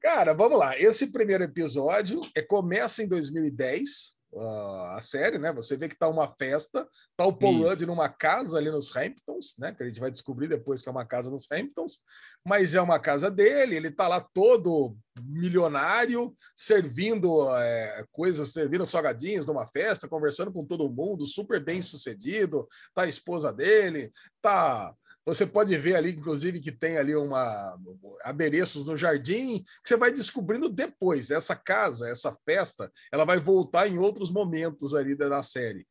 Cara, 0.00 0.34
vamos 0.34 0.58
lá. 0.58 0.76
Esse 0.78 1.06
primeiro 1.12 1.44
episódio 1.44 2.20
é, 2.34 2.42
começa 2.42 3.02
em 3.04 3.08
2010, 3.08 4.16
uh, 4.32 4.96
a 4.96 5.00
série, 5.00 5.38
né? 5.38 5.52
Você 5.52 5.76
vê 5.76 5.88
que 5.88 5.98
tá 5.98 6.08
uma 6.08 6.28
festa, 6.28 6.88
tá 7.16 7.24
o 7.24 7.32
Paul 7.32 7.62
Rudd 7.62 7.84
numa 7.86 8.08
casa 8.08 8.58
ali 8.58 8.70
nos 8.70 8.94
Hamptons, 8.94 9.56
né? 9.58 9.74
Que 9.74 9.82
a 9.82 9.86
gente 9.86 10.00
vai 10.00 10.10
descobrir 10.10 10.48
depois 10.48 10.82
que 10.82 10.88
é 10.88 10.92
uma 10.92 11.04
casa 11.04 11.30
nos 11.30 11.46
Hamptons, 11.50 12.00
mas 12.46 12.74
é 12.74 12.80
uma 12.80 12.98
casa 12.98 13.30
dele, 13.30 13.76
ele 13.76 13.90
tá 13.90 14.08
lá 14.08 14.20
todo 14.20 14.96
milionário, 15.22 16.34
servindo 16.56 17.54
é, 17.56 18.04
coisas, 18.10 18.50
servindo 18.50 18.86
salgadinhos 18.86 19.46
numa 19.46 19.66
festa, 19.66 20.08
conversando 20.08 20.52
com 20.52 20.64
todo 20.64 20.90
mundo, 20.90 21.26
super 21.26 21.62
bem 21.62 21.82
sucedido, 21.82 22.66
tá 22.94 23.02
a 23.02 23.08
esposa 23.08 23.52
dele, 23.52 24.12
tá 24.40 24.94
você 25.24 25.46
pode 25.46 25.76
ver 25.76 25.96
ali, 25.96 26.12
inclusive, 26.12 26.60
que 26.60 26.72
tem 26.72 26.96
ali 26.98 27.14
uma 27.14 27.78
adereços 28.24 28.86
no 28.86 28.96
jardim, 28.96 29.62
que 29.82 29.88
você 29.88 29.96
vai 29.96 30.10
descobrindo 30.10 30.68
depois. 30.68 31.30
Essa 31.30 31.54
casa, 31.54 32.08
essa 32.08 32.36
festa, 32.44 32.90
ela 33.12 33.24
vai 33.24 33.38
voltar 33.38 33.88
em 33.88 33.98
outros 33.98 34.30
momentos 34.30 34.94
ali 34.94 35.14
da 35.14 35.42
série. 35.42 35.86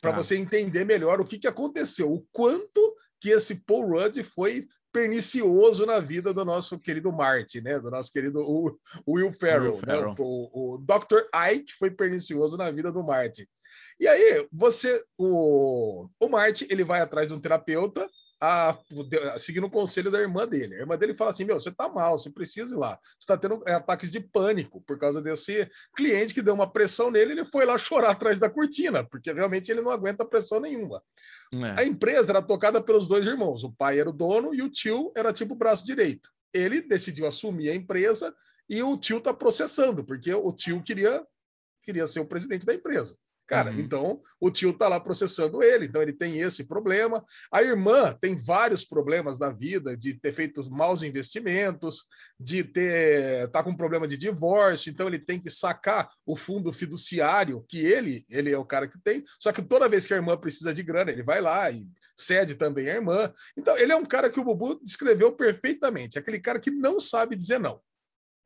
Para 0.00 0.12
tá. 0.12 0.16
você 0.18 0.36
entender 0.36 0.84
melhor 0.84 1.20
o 1.20 1.24
que, 1.24 1.38
que 1.38 1.48
aconteceu, 1.48 2.12
o 2.12 2.26
quanto 2.32 2.94
que 3.20 3.30
esse 3.30 3.56
Paul 3.66 3.86
Rudd 3.88 4.22
foi 4.22 4.66
pernicioso 4.92 5.86
na 5.86 6.00
vida 6.00 6.32
do 6.32 6.44
nosso 6.44 6.78
querido 6.78 7.12
Marty, 7.12 7.60
né? 7.60 7.78
Do 7.78 7.90
nosso 7.90 8.10
querido 8.10 8.40
Will 9.06 9.32
Ferrell. 9.32 9.74
Will 9.74 9.78
Ferrell. 9.78 10.08
Né? 10.08 10.14
O, 10.18 10.74
o, 10.74 10.78
Dr. 10.78 11.20
Ike 11.52 11.72
foi 11.78 11.90
pernicioso 11.90 12.56
na 12.56 12.70
vida 12.70 12.90
do 12.90 13.04
Marty. 13.04 13.48
E 14.00 14.08
aí, 14.08 14.48
você, 14.50 15.02
o, 15.16 16.08
o 16.18 16.28
Marty, 16.28 16.66
ele 16.70 16.82
vai 16.82 17.00
atrás 17.00 17.28
de 17.28 17.34
um 17.34 17.40
terapeuta 17.40 18.08
a, 18.40 18.78
seguindo 19.38 19.66
o 19.66 19.70
conselho 19.70 20.10
da 20.10 20.18
irmã 20.18 20.48
dele. 20.48 20.74
A 20.74 20.78
irmã 20.78 20.96
dele 20.96 21.14
fala 21.14 21.30
assim: 21.30 21.44
Meu, 21.44 21.60
você 21.60 21.70
tá 21.70 21.88
mal, 21.88 22.16
você 22.16 22.30
precisa 22.30 22.74
ir 22.74 22.78
lá. 22.78 22.98
Você 23.02 23.18
está 23.20 23.36
tendo 23.36 23.62
é, 23.66 23.74
ataques 23.74 24.10
de 24.10 24.18
pânico 24.18 24.80
por 24.80 24.98
causa 24.98 25.20
desse 25.20 25.68
cliente 25.94 26.32
que 26.32 26.40
deu 26.40 26.54
uma 26.54 26.70
pressão 26.70 27.10
nele. 27.10 27.32
Ele 27.32 27.44
foi 27.44 27.66
lá 27.66 27.76
chorar 27.76 28.12
atrás 28.12 28.38
da 28.38 28.48
cortina, 28.48 29.04
porque 29.04 29.32
realmente 29.32 29.70
ele 29.70 29.82
não 29.82 29.90
aguenta 29.90 30.24
pressão 30.24 30.58
nenhuma. 30.58 31.02
É. 31.52 31.80
A 31.80 31.84
empresa 31.84 32.32
era 32.32 32.40
tocada 32.40 32.82
pelos 32.82 33.06
dois 33.06 33.26
irmãos. 33.26 33.62
O 33.62 33.72
pai 33.72 34.00
era 34.00 34.08
o 34.08 34.12
dono 34.12 34.54
e 34.54 34.62
o 34.62 34.70
tio 34.70 35.12
era 35.14 35.32
tipo 35.32 35.54
o 35.54 35.58
braço 35.58 35.84
direito. 35.84 36.30
Ele 36.54 36.80
decidiu 36.80 37.26
assumir 37.26 37.70
a 37.70 37.74
empresa 37.74 38.34
e 38.68 38.82
o 38.82 38.96
tio 38.96 39.20
tá 39.20 39.34
processando, 39.34 40.04
porque 40.04 40.32
o 40.32 40.52
tio 40.52 40.82
queria, 40.82 41.24
queria 41.82 42.06
ser 42.06 42.20
o 42.20 42.26
presidente 42.26 42.64
da 42.64 42.74
empresa. 42.74 43.16
Cara, 43.50 43.72
uhum. 43.72 43.80
então 43.80 44.22
o 44.40 44.48
tio 44.48 44.72
tá 44.72 44.86
lá 44.86 45.00
processando 45.00 45.60
ele, 45.60 45.86
então 45.86 46.00
ele 46.00 46.12
tem 46.12 46.38
esse 46.38 46.62
problema. 46.62 47.24
A 47.50 47.60
irmã 47.60 48.16
tem 48.20 48.36
vários 48.36 48.84
problemas 48.84 49.40
na 49.40 49.50
vida, 49.50 49.96
de 49.96 50.14
ter 50.14 50.32
feito 50.32 50.70
maus 50.70 51.02
investimentos, 51.02 52.04
de 52.38 52.62
ter 52.62 53.48
tá 53.48 53.60
com 53.64 53.74
problema 53.74 54.06
de 54.06 54.16
divórcio, 54.16 54.88
então 54.88 55.08
ele 55.08 55.18
tem 55.18 55.40
que 55.40 55.50
sacar 55.50 56.08
o 56.24 56.36
fundo 56.36 56.72
fiduciário 56.72 57.64
que 57.68 57.80
ele, 57.80 58.24
ele 58.30 58.52
é 58.52 58.56
o 58.56 58.64
cara 58.64 58.86
que 58.86 59.02
tem. 59.02 59.24
Só 59.40 59.50
que 59.50 59.60
toda 59.60 59.88
vez 59.88 60.06
que 60.06 60.14
a 60.14 60.16
irmã 60.16 60.36
precisa 60.36 60.72
de 60.72 60.84
grana, 60.84 61.10
ele 61.10 61.24
vai 61.24 61.40
lá 61.40 61.68
e 61.72 61.88
cede 62.16 62.54
também 62.54 62.88
a 62.88 62.94
irmã. 62.94 63.32
Então 63.56 63.76
ele 63.76 63.90
é 63.90 63.96
um 63.96 64.06
cara 64.06 64.30
que 64.30 64.38
o 64.38 64.44
Bubu 64.44 64.78
descreveu 64.80 65.32
perfeitamente, 65.32 66.20
aquele 66.20 66.38
cara 66.38 66.60
que 66.60 66.70
não 66.70 67.00
sabe 67.00 67.34
dizer 67.34 67.58
não. 67.58 67.80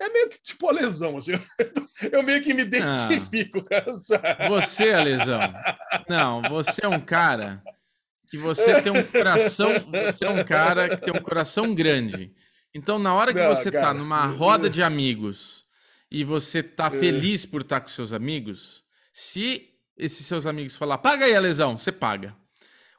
É 0.01 0.09
meio 0.09 0.29
que 0.29 0.39
tipo 0.43 0.69
a 0.69 0.73
lesão, 0.73 1.17
assim. 1.17 1.33
Eu 2.13 2.23
meio 2.23 2.43
que 2.43 2.53
me 2.53 2.63
identifico 2.63 3.63
com 3.63 3.75
essa. 3.75 4.21
Você, 4.49 4.91
a 4.91 5.03
lesão. 5.03 5.41
Não, 6.09 6.43
você 6.43 6.85
é 6.85 6.89
um 6.89 7.01
cara 7.01 7.63
que 8.29 8.37
você 8.37 8.81
tem 8.83 8.93
um 8.93 9.03
coração. 9.05 9.71
Você 9.91 10.25
é 10.25 10.31
um 10.31 10.45
cara 10.45 10.89
que 10.89 11.05
tem 11.05 11.15
um 11.15 11.23
coração 11.23 11.75
grande. 11.75 12.35
Então, 12.75 12.99
na 12.99 13.15
hora 13.15 13.33
que 13.33 13.41
Não, 13.41 13.55
você 13.55 13.71
tá 13.71 13.81
cara. 13.81 13.87
tá 13.87 13.95
numa 13.95 14.27
roda 14.27 14.69
de 14.69 14.83
amigos 14.83 15.65
e 16.11 16.25
você 16.25 16.63
tá 16.63 16.87
é. 16.87 16.91
feliz 16.91 17.47
por 17.47 17.61
estar 17.61 17.77
tá 17.77 17.81
com 17.83 17.89
seus 17.89 18.13
amigos, 18.13 18.83
se 19.13 19.71
esses 19.97 20.27
seus 20.27 20.45
amigos 20.45 20.77
falar, 20.77 20.99
paga 20.99 21.25
aí 21.25 21.37
a 21.37 21.41
lesão, 21.41 21.79
você 21.79 21.93
paga. 21.93 22.35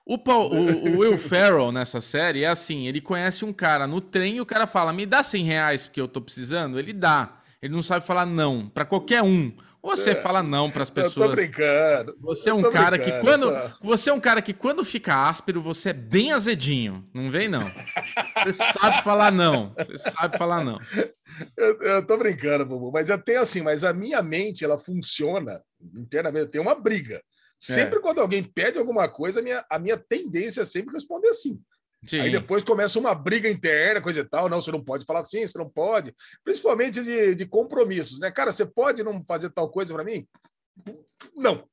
O, 0.06 0.20
Paul, 0.20 0.54
o, 0.54 0.88
o, 0.88 1.00
Will 1.00 1.18
Ferrell 1.18 1.72
nessa 1.72 2.00
série 2.00 2.44
é 2.44 2.48
assim: 2.48 2.88
ele 2.88 3.02
conhece 3.02 3.44
um 3.44 3.52
cara 3.52 3.88
no 3.88 4.00
trem 4.00 4.38
e 4.38 4.42
o 4.42 4.46
cara 4.46 4.68
fala, 4.68 4.94
me 4.94 5.06
dá 5.06 5.24
100 5.24 5.44
reais 5.44 5.86
porque 5.88 6.00
eu 6.00 6.08
tô 6.08 6.22
precisando. 6.22 6.78
Ele 6.78 6.94
dá. 6.94 7.42
Ele 7.62 7.74
não 7.74 7.82
sabe 7.82 8.06
falar 8.06 8.26
não 8.26 8.70
para 8.70 8.86
qualquer 8.86 9.24
um. 9.24 9.52
Você 9.82 10.12
é. 10.12 10.16
fala 10.16 10.42
não 10.42 10.70
para 10.70 10.82
as 10.82 10.90
pessoas. 10.90 11.16
Eu 11.16 11.30
tô 11.30 11.36
brincando. 11.36 12.18
Você 12.20 12.50
é 12.50 12.54
um 12.54 12.72
cara 12.72 12.98
que 12.98 13.12
quando 13.20 13.52
tô... 13.52 13.88
você 13.88 14.10
é 14.10 14.14
um 14.14 14.20
cara 14.20 14.42
que 14.42 14.52
quando 14.52 14.84
fica 14.84 15.28
áspero 15.28 15.62
você 15.62 15.90
é 15.90 15.94
bem 15.94 16.34
azedinho. 16.34 17.08
Não 17.14 17.30
vem 17.30 17.48
não. 17.48 17.62
Você 18.44 18.64
sabe 18.80 19.04
falar 19.04 19.32
não. 19.32 19.74
Você 19.78 19.98
sabe 19.98 20.38
falar 20.38 20.64
não. 20.64 20.80
Eu, 21.56 21.82
eu 21.82 22.06
tô 22.06 22.18
brincando, 22.18 22.66
Bubu, 22.66 22.92
mas 22.92 23.12
até 23.12 23.38
assim, 23.38 23.62
mas 23.62 23.84
a 23.84 23.94
minha 23.94 24.22
mente, 24.24 24.64
ela 24.64 24.80
funciona 24.80 25.62
internamente, 25.96 26.48
tem 26.48 26.62
uma 26.62 26.74
briga. 26.74 27.22
Sempre 27.60 28.00
é. 28.00 28.02
quando 28.02 28.20
alguém 28.20 28.44
pede 28.44 28.78
alguma 28.78 29.08
coisa, 29.08 29.40
a 29.40 29.44
minha, 29.44 29.66
a 29.70 29.80
minha 29.80 29.98
tendência 29.98 30.62
é 30.62 30.66
sempre 30.66 30.94
responder 30.94 31.30
assim. 31.30 31.62
Sim. 32.08 32.20
Aí 32.20 32.32
depois 32.32 32.64
começa 32.64 33.00
uma 33.00 33.16
briga 33.16 33.50
interna, 33.50 34.02
coisa 34.02 34.20
e 34.20 34.24
tal. 34.24 34.48
Não, 34.48 34.62
você 34.62 34.72
não 34.72 34.84
pode 34.84 35.06
falar 35.06 35.22
assim, 35.22 35.46
você 35.46 35.58
não 35.58 35.70
pode. 35.70 36.14
Principalmente 36.44 37.04
de, 37.04 37.34
de 37.34 37.46
compromissos, 37.46 38.20
né? 38.20 38.30
Cara, 38.30 38.52
você 38.52 38.66
pode 38.66 39.04
não 39.04 39.24
fazer 39.26 39.50
tal 39.50 39.70
coisa 39.70 39.94
para 39.94 40.04
mim? 40.04 40.28
Não. 41.36 41.68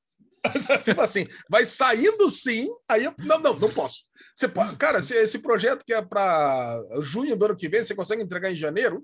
tipo 0.83 1.01
assim, 1.01 1.27
vai 1.49 1.65
saindo 1.65 2.29
sim, 2.29 2.67
aí 2.89 3.05
eu, 3.05 3.15
não, 3.19 3.39
não, 3.39 3.55
não 3.55 3.71
posso. 3.71 4.05
Você 4.35 4.49
pode, 4.49 4.75
cara, 4.77 4.99
esse, 4.99 5.15
esse 5.15 5.39
projeto 5.39 5.85
que 5.85 5.93
é 5.93 6.03
para 6.03 6.81
junho 7.01 7.37
do 7.37 7.45
ano 7.45 7.57
que 7.57 7.69
vem, 7.69 7.83
você 7.83 7.95
consegue 7.95 8.23
entregar 8.23 8.51
em 8.51 8.57
janeiro? 8.57 9.03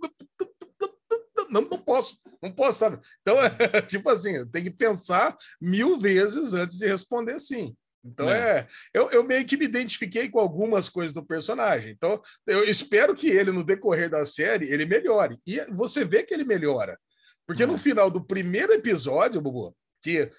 Não, 1.51 1.63
não 1.63 1.79
posso, 1.79 2.19
não 2.43 2.53
posso, 2.53 2.79
sabe? 2.79 2.99
Então, 3.23 3.37
é, 3.75 3.81
tipo 3.83 4.09
assim, 4.09 4.47
tem 4.51 4.65
que 4.65 4.71
pensar 4.71 5.37
mil 5.61 5.99
vezes 5.99 6.55
antes 6.55 6.79
de 6.79 6.87
responder 6.87 7.39
sim. 7.41 7.77
Então 8.05 8.31
é, 8.31 8.61
é 8.61 8.67
eu, 8.95 9.11
eu, 9.11 9.25
meio 9.25 9.45
que 9.45 9.57
me 9.57 9.65
identifiquei 9.65 10.29
com 10.29 10.39
algumas 10.39 10.89
coisas 10.89 11.13
do 11.13 11.25
personagem. 11.25 11.91
Então 11.91 12.21
eu 12.47 12.65
espero 12.65 13.15
que 13.15 13.29
ele 13.29 13.51
no 13.51 13.65
decorrer 13.65 14.09
da 14.09 14.25
série 14.25 14.73
ele 14.73 14.87
melhore. 14.87 15.37
E 15.47 15.61
você 15.73 16.05
vê 16.05 16.23
que 16.23 16.33
ele 16.33 16.45
melhora, 16.45 16.99
porque 17.47 17.67
no 17.67 17.77
final 17.77 18.11
do 18.11 18.25
primeiro 18.25 18.73
episódio, 18.73 19.41
Bubu, 19.41 19.77
que 20.01 20.31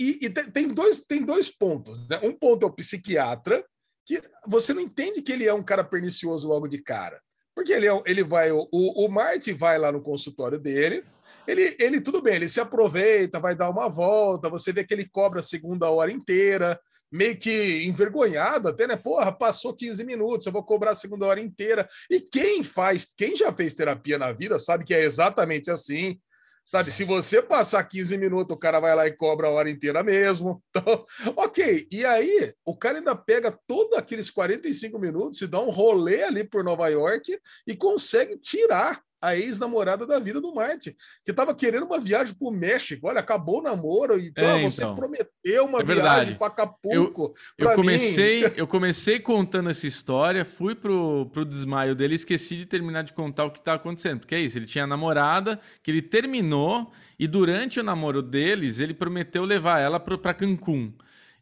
e, 0.00 0.26
e 0.26 0.30
tem, 0.30 0.66
dois, 0.68 1.00
tem 1.00 1.24
dois 1.24 1.48
pontos. 1.48 2.08
Né? 2.08 2.18
Um 2.22 2.36
ponto 2.36 2.66
é 2.66 2.68
o 2.68 2.72
psiquiatra, 2.72 3.64
que 4.04 4.20
você 4.48 4.74
não 4.74 4.82
entende 4.82 5.22
que 5.22 5.30
ele 5.30 5.46
é 5.46 5.54
um 5.54 5.62
cara 5.62 5.84
pernicioso 5.84 6.48
logo 6.48 6.66
de 6.66 6.82
cara. 6.82 7.22
Porque 7.54 7.72
ele, 7.72 7.86
é, 7.86 8.02
ele 8.06 8.24
vai, 8.24 8.50
o, 8.50 8.68
o 8.72 9.08
Marty 9.08 9.52
vai 9.52 9.78
lá 9.78 9.92
no 9.92 10.02
consultório 10.02 10.58
dele, 10.58 11.04
ele, 11.46 11.76
ele, 11.78 12.00
tudo 12.00 12.22
bem, 12.22 12.36
ele 12.36 12.48
se 12.48 12.60
aproveita, 12.60 13.40
vai 13.40 13.54
dar 13.54 13.68
uma 13.68 13.88
volta, 13.88 14.48
você 14.48 14.72
vê 14.72 14.84
que 14.84 14.94
ele 14.94 15.08
cobra 15.08 15.40
a 15.40 15.42
segunda 15.42 15.90
hora 15.90 16.10
inteira, 16.10 16.80
meio 17.10 17.36
que 17.36 17.84
envergonhado 17.84 18.68
até, 18.68 18.86
né? 18.86 18.96
Porra, 18.96 19.30
passou 19.30 19.74
15 19.74 20.02
minutos, 20.04 20.46
eu 20.46 20.52
vou 20.52 20.64
cobrar 20.64 20.92
a 20.92 20.94
segunda 20.94 21.26
hora 21.26 21.40
inteira. 21.40 21.86
E 22.10 22.20
quem 22.20 22.62
faz, 22.62 23.12
quem 23.14 23.36
já 23.36 23.52
fez 23.52 23.74
terapia 23.74 24.18
na 24.18 24.32
vida 24.32 24.58
sabe 24.58 24.84
que 24.84 24.94
é 24.94 25.02
exatamente 25.02 25.70
assim. 25.70 26.18
Sabe, 26.64 26.90
se 26.90 27.04
você 27.04 27.42
passar 27.42 27.84
15 27.84 28.16
minutos, 28.16 28.56
o 28.56 28.58
cara 28.58 28.80
vai 28.80 28.94
lá 28.94 29.06
e 29.06 29.12
cobra 29.12 29.46
a 29.46 29.50
hora 29.50 29.70
inteira 29.70 30.02
mesmo. 30.02 30.62
Então, 30.74 31.04
ok. 31.36 31.86
E 31.92 32.04
aí, 32.04 32.52
o 32.64 32.76
cara 32.76 32.98
ainda 32.98 33.14
pega 33.14 33.56
todos 33.66 33.96
aqueles 33.96 34.30
45 34.30 34.98
minutos 34.98 35.40
e 35.42 35.46
dá 35.46 35.60
um 35.60 35.70
rolê 35.70 36.22
ali 36.22 36.44
por 36.44 36.64
Nova 36.64 36.88
York 36.88 37.38
e 37.66 37.76
consegue 37.76 38.38
tirar 38.38 39.02
a 39.22 39.36
ex-namorada 39.36 40.04
da 40.04 40.18
vida 40.18 40.40
do 40.40 40.52
Marte, 40.52 40.96
que 41.24 41.30
estava 41.30 41.54
querendo 41.54 41.84
uma 41.84 42.00
viagem 42.00 42.34
para 42.34 42.48
o 42.48 42.50
México. 42.50 43.06
Olha, 43.06 43.20
acabou 43.20 43.60
o 43.60 43.62
namoro 43.62 44.18
e 44.18 44.32
é, 44.36 44.62
você 44.62 44.82
então. 44.82 44.96
prometeu 44.96 45.64
uma 45.64 45.78
é 45.78 45.84
viagem 45.84 46.34
para 46.34 46.48
Acapulco. 46.48 47.32
Eu, 47.56 47.68
eu 47.68 47.74
comecei, 47.76 48.52
eu 48.56 48.66
comecei 48.66 49.20
contando 49.20 49.70
essa 49.70 49.86
história, 49.86 50.44
fui 50.44 50.74
pro, 50.74 51.30
pro 51.32 51.44
desmaio 51.44 51.94
dele, 51.94 52.16
esqueci 52.16 52.56
de 52.56 52.66
terminar 52.66 53.04
de 53.04 53.12
contar 53.12 53.44
o 53.44 53.50
que 53.52 53.60
está 53.60 53.74
acontecendo. 53.74 54.18
Porque 54.18 54.34
é 54.34 54.40
isso, 54.40 54.58
ele 54.58 54.66
tinha 54.66 54.86
namorada, 54.86 55.60
que 55.82 55.90
ele 55.92 56.02
terminou, 56.02 56.92
e 57.16 57.28
durante 57.28 57.78
o 57.78 57.84
namoro 57.84 58.20
deles, 58.20 58.80
ele 58.80 58.92
prometeu 58.92 59.44
levar 59.44 59.78
ela 59.78 60.00
para 60.00 60.34
Cancún. 60.34 60.92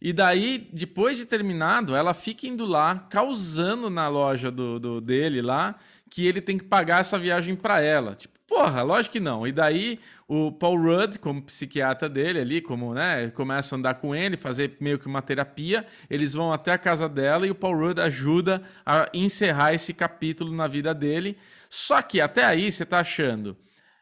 E 0.03 0.15
daí, 0.15 0.71
depois 0.73 1.19
de 1.19 1.27
terminado, 1.27 1.95
ela 1.95 2.15
fica 2.15 2.47
indo 2.47 2.65
lá, 2.65 3.07
causando 3.11 3.91
na 3.91 4.09
loja 4.09 4.51
do, 4.51 4.81
do 4.81 4.99
dele 4.99 5.43
lá, 5.43 5.77
que 6.11 6.27
ele 6.27 6.41
tem 6.41 6.59
que 6.59 6.65
pagar 6.65 7.01
essa 7.01 7.19
viagem 7.19 7.55
para 7.55 7.81
ela. 7.81 8.17
Tipo, 8.17 8.39
porra, 8.47 8.83
lógico 8.83 9.13
que 9.13 9.21
não. 9.21 9.47
E 9.47 9.53
daí 9.53 10.01
o 10.27 10.51
Paul 10.51 10.83
Rudd, 10.83 11.19
como 11.19 11.41
psiquiatra 11.41 12.09
dele 12.09 12.41
ali, 12.41 12.61
como, 12.61 12.93
né, 12.93 13.31
começa 13.31 13.75
a 13.75 13.79
andar 13.79 13.95
com 13.95 14.15
ele, 14.15 14.37
fazer 14.37 14.77
meio 14.81 14.99
que 14.99 15.07
uma 15.07 15.23
terapia, 15.23 15.87
eles 16.11 16.35
vão 16.35 16.53
até 16.53 16.73
a 16.73 16.79
casa 16.79 17.09
dela 17.09 17.47
e 17.47 17.51
o 17.51 17.55
Paul 17.55 17.79
Rudd 17.79 18.01
ajuda 18.01 18.61
a 18.85 19.09
encerrar 19.15 19.73
esse 19.73 19.95
capítulo 19.95 20.53
na 20.53 20.67
vida 20.67 20.93
dele. 20.93 21.39
Só 21.71 22.03
que 22.03 22.21
até 22.21 22.45
aí 22.45 22.71
você 22.71 22.85
tá 22.85 22.99
achando, 22.99 23.57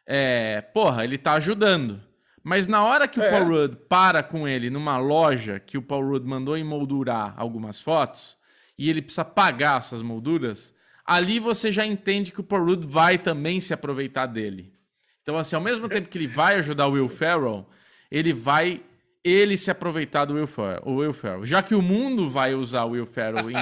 é, 0.05 0.61
porra, 0.61 1.03
ele 1.03 1.19
tá 1.19 1.33
ajudando. 1.33 2.01
Mas 2.43 2.67
na 2.67 2.83
hora 2.83 3.07
que 3.07 3.21
é. 3.21 3.27
o 3.27 3.29
Paul 3.29 3.49
Rudd 3.49 3.75
para 3.87 4.23
com 4.23 4.47
ele 4.47 4.71
numa 4.71 4.97
loja 4.97 5.59
que 5.59 5.77
o 5.77 5.81
Paul 5.81 6.09
Rudd 6.09 6.25
mandou 6.25 6.57
emoldurar 6.57 7.35
algumas 7.37 7.79
fotos 7.79 8.35
e 8.75 8.89
ele 8.89 9.01
precisa 9.01 9.25
pagar 9.25 9.77
essas 9.77 10.01
molduras, 10.01 10.73
ali 11.09 11.39
você 11.39 11.71
já 11.71 11.83
entende 11.83 12.31
que 12.31 12.39
o 12.39 12.43
Paul 12.43 12.65
Rudd 12.65 12.85
vai 12.85 13.17
também 13.17 13.59
se 13.59 13.73
aproveitar 13.73 14.27
dele. 14.27 14.71
Então, 15.23 15.37
assim, 15.37 15.55
ao 15.55 15.61
mesmo 15.61 15.89
tempo 15.89 16.07
que 16.07 16.17
ele 16.19 16.27
vai 16.27 16.55
ajudar 16.55 16.85
o 16.85 16.91
Will 16.91 17.09
Ferrell, 17.09 17.65
ele 18.11 18.31
vai 18.31 18.83
ele 19.23 19.57
se 19.57 19.71
aproveitar 19.71 20.25
do 20.25 20.35
Will 20.35 20.47
Ferrell, 20.47 20.81
o 20.85 20.95
Will 20.97 21.13
Ferrell. 21.13 21.45
Já 21.45 21.63
que 21.63 21.73
o 21.73 21.81
mundo 21.81 22.29
vai 22.29 22.53
usar 22.53 22.83
o 22.85 22.91
Will 22.91 23.07
Ferrell 23.07 23.49
em, 23.49 23.55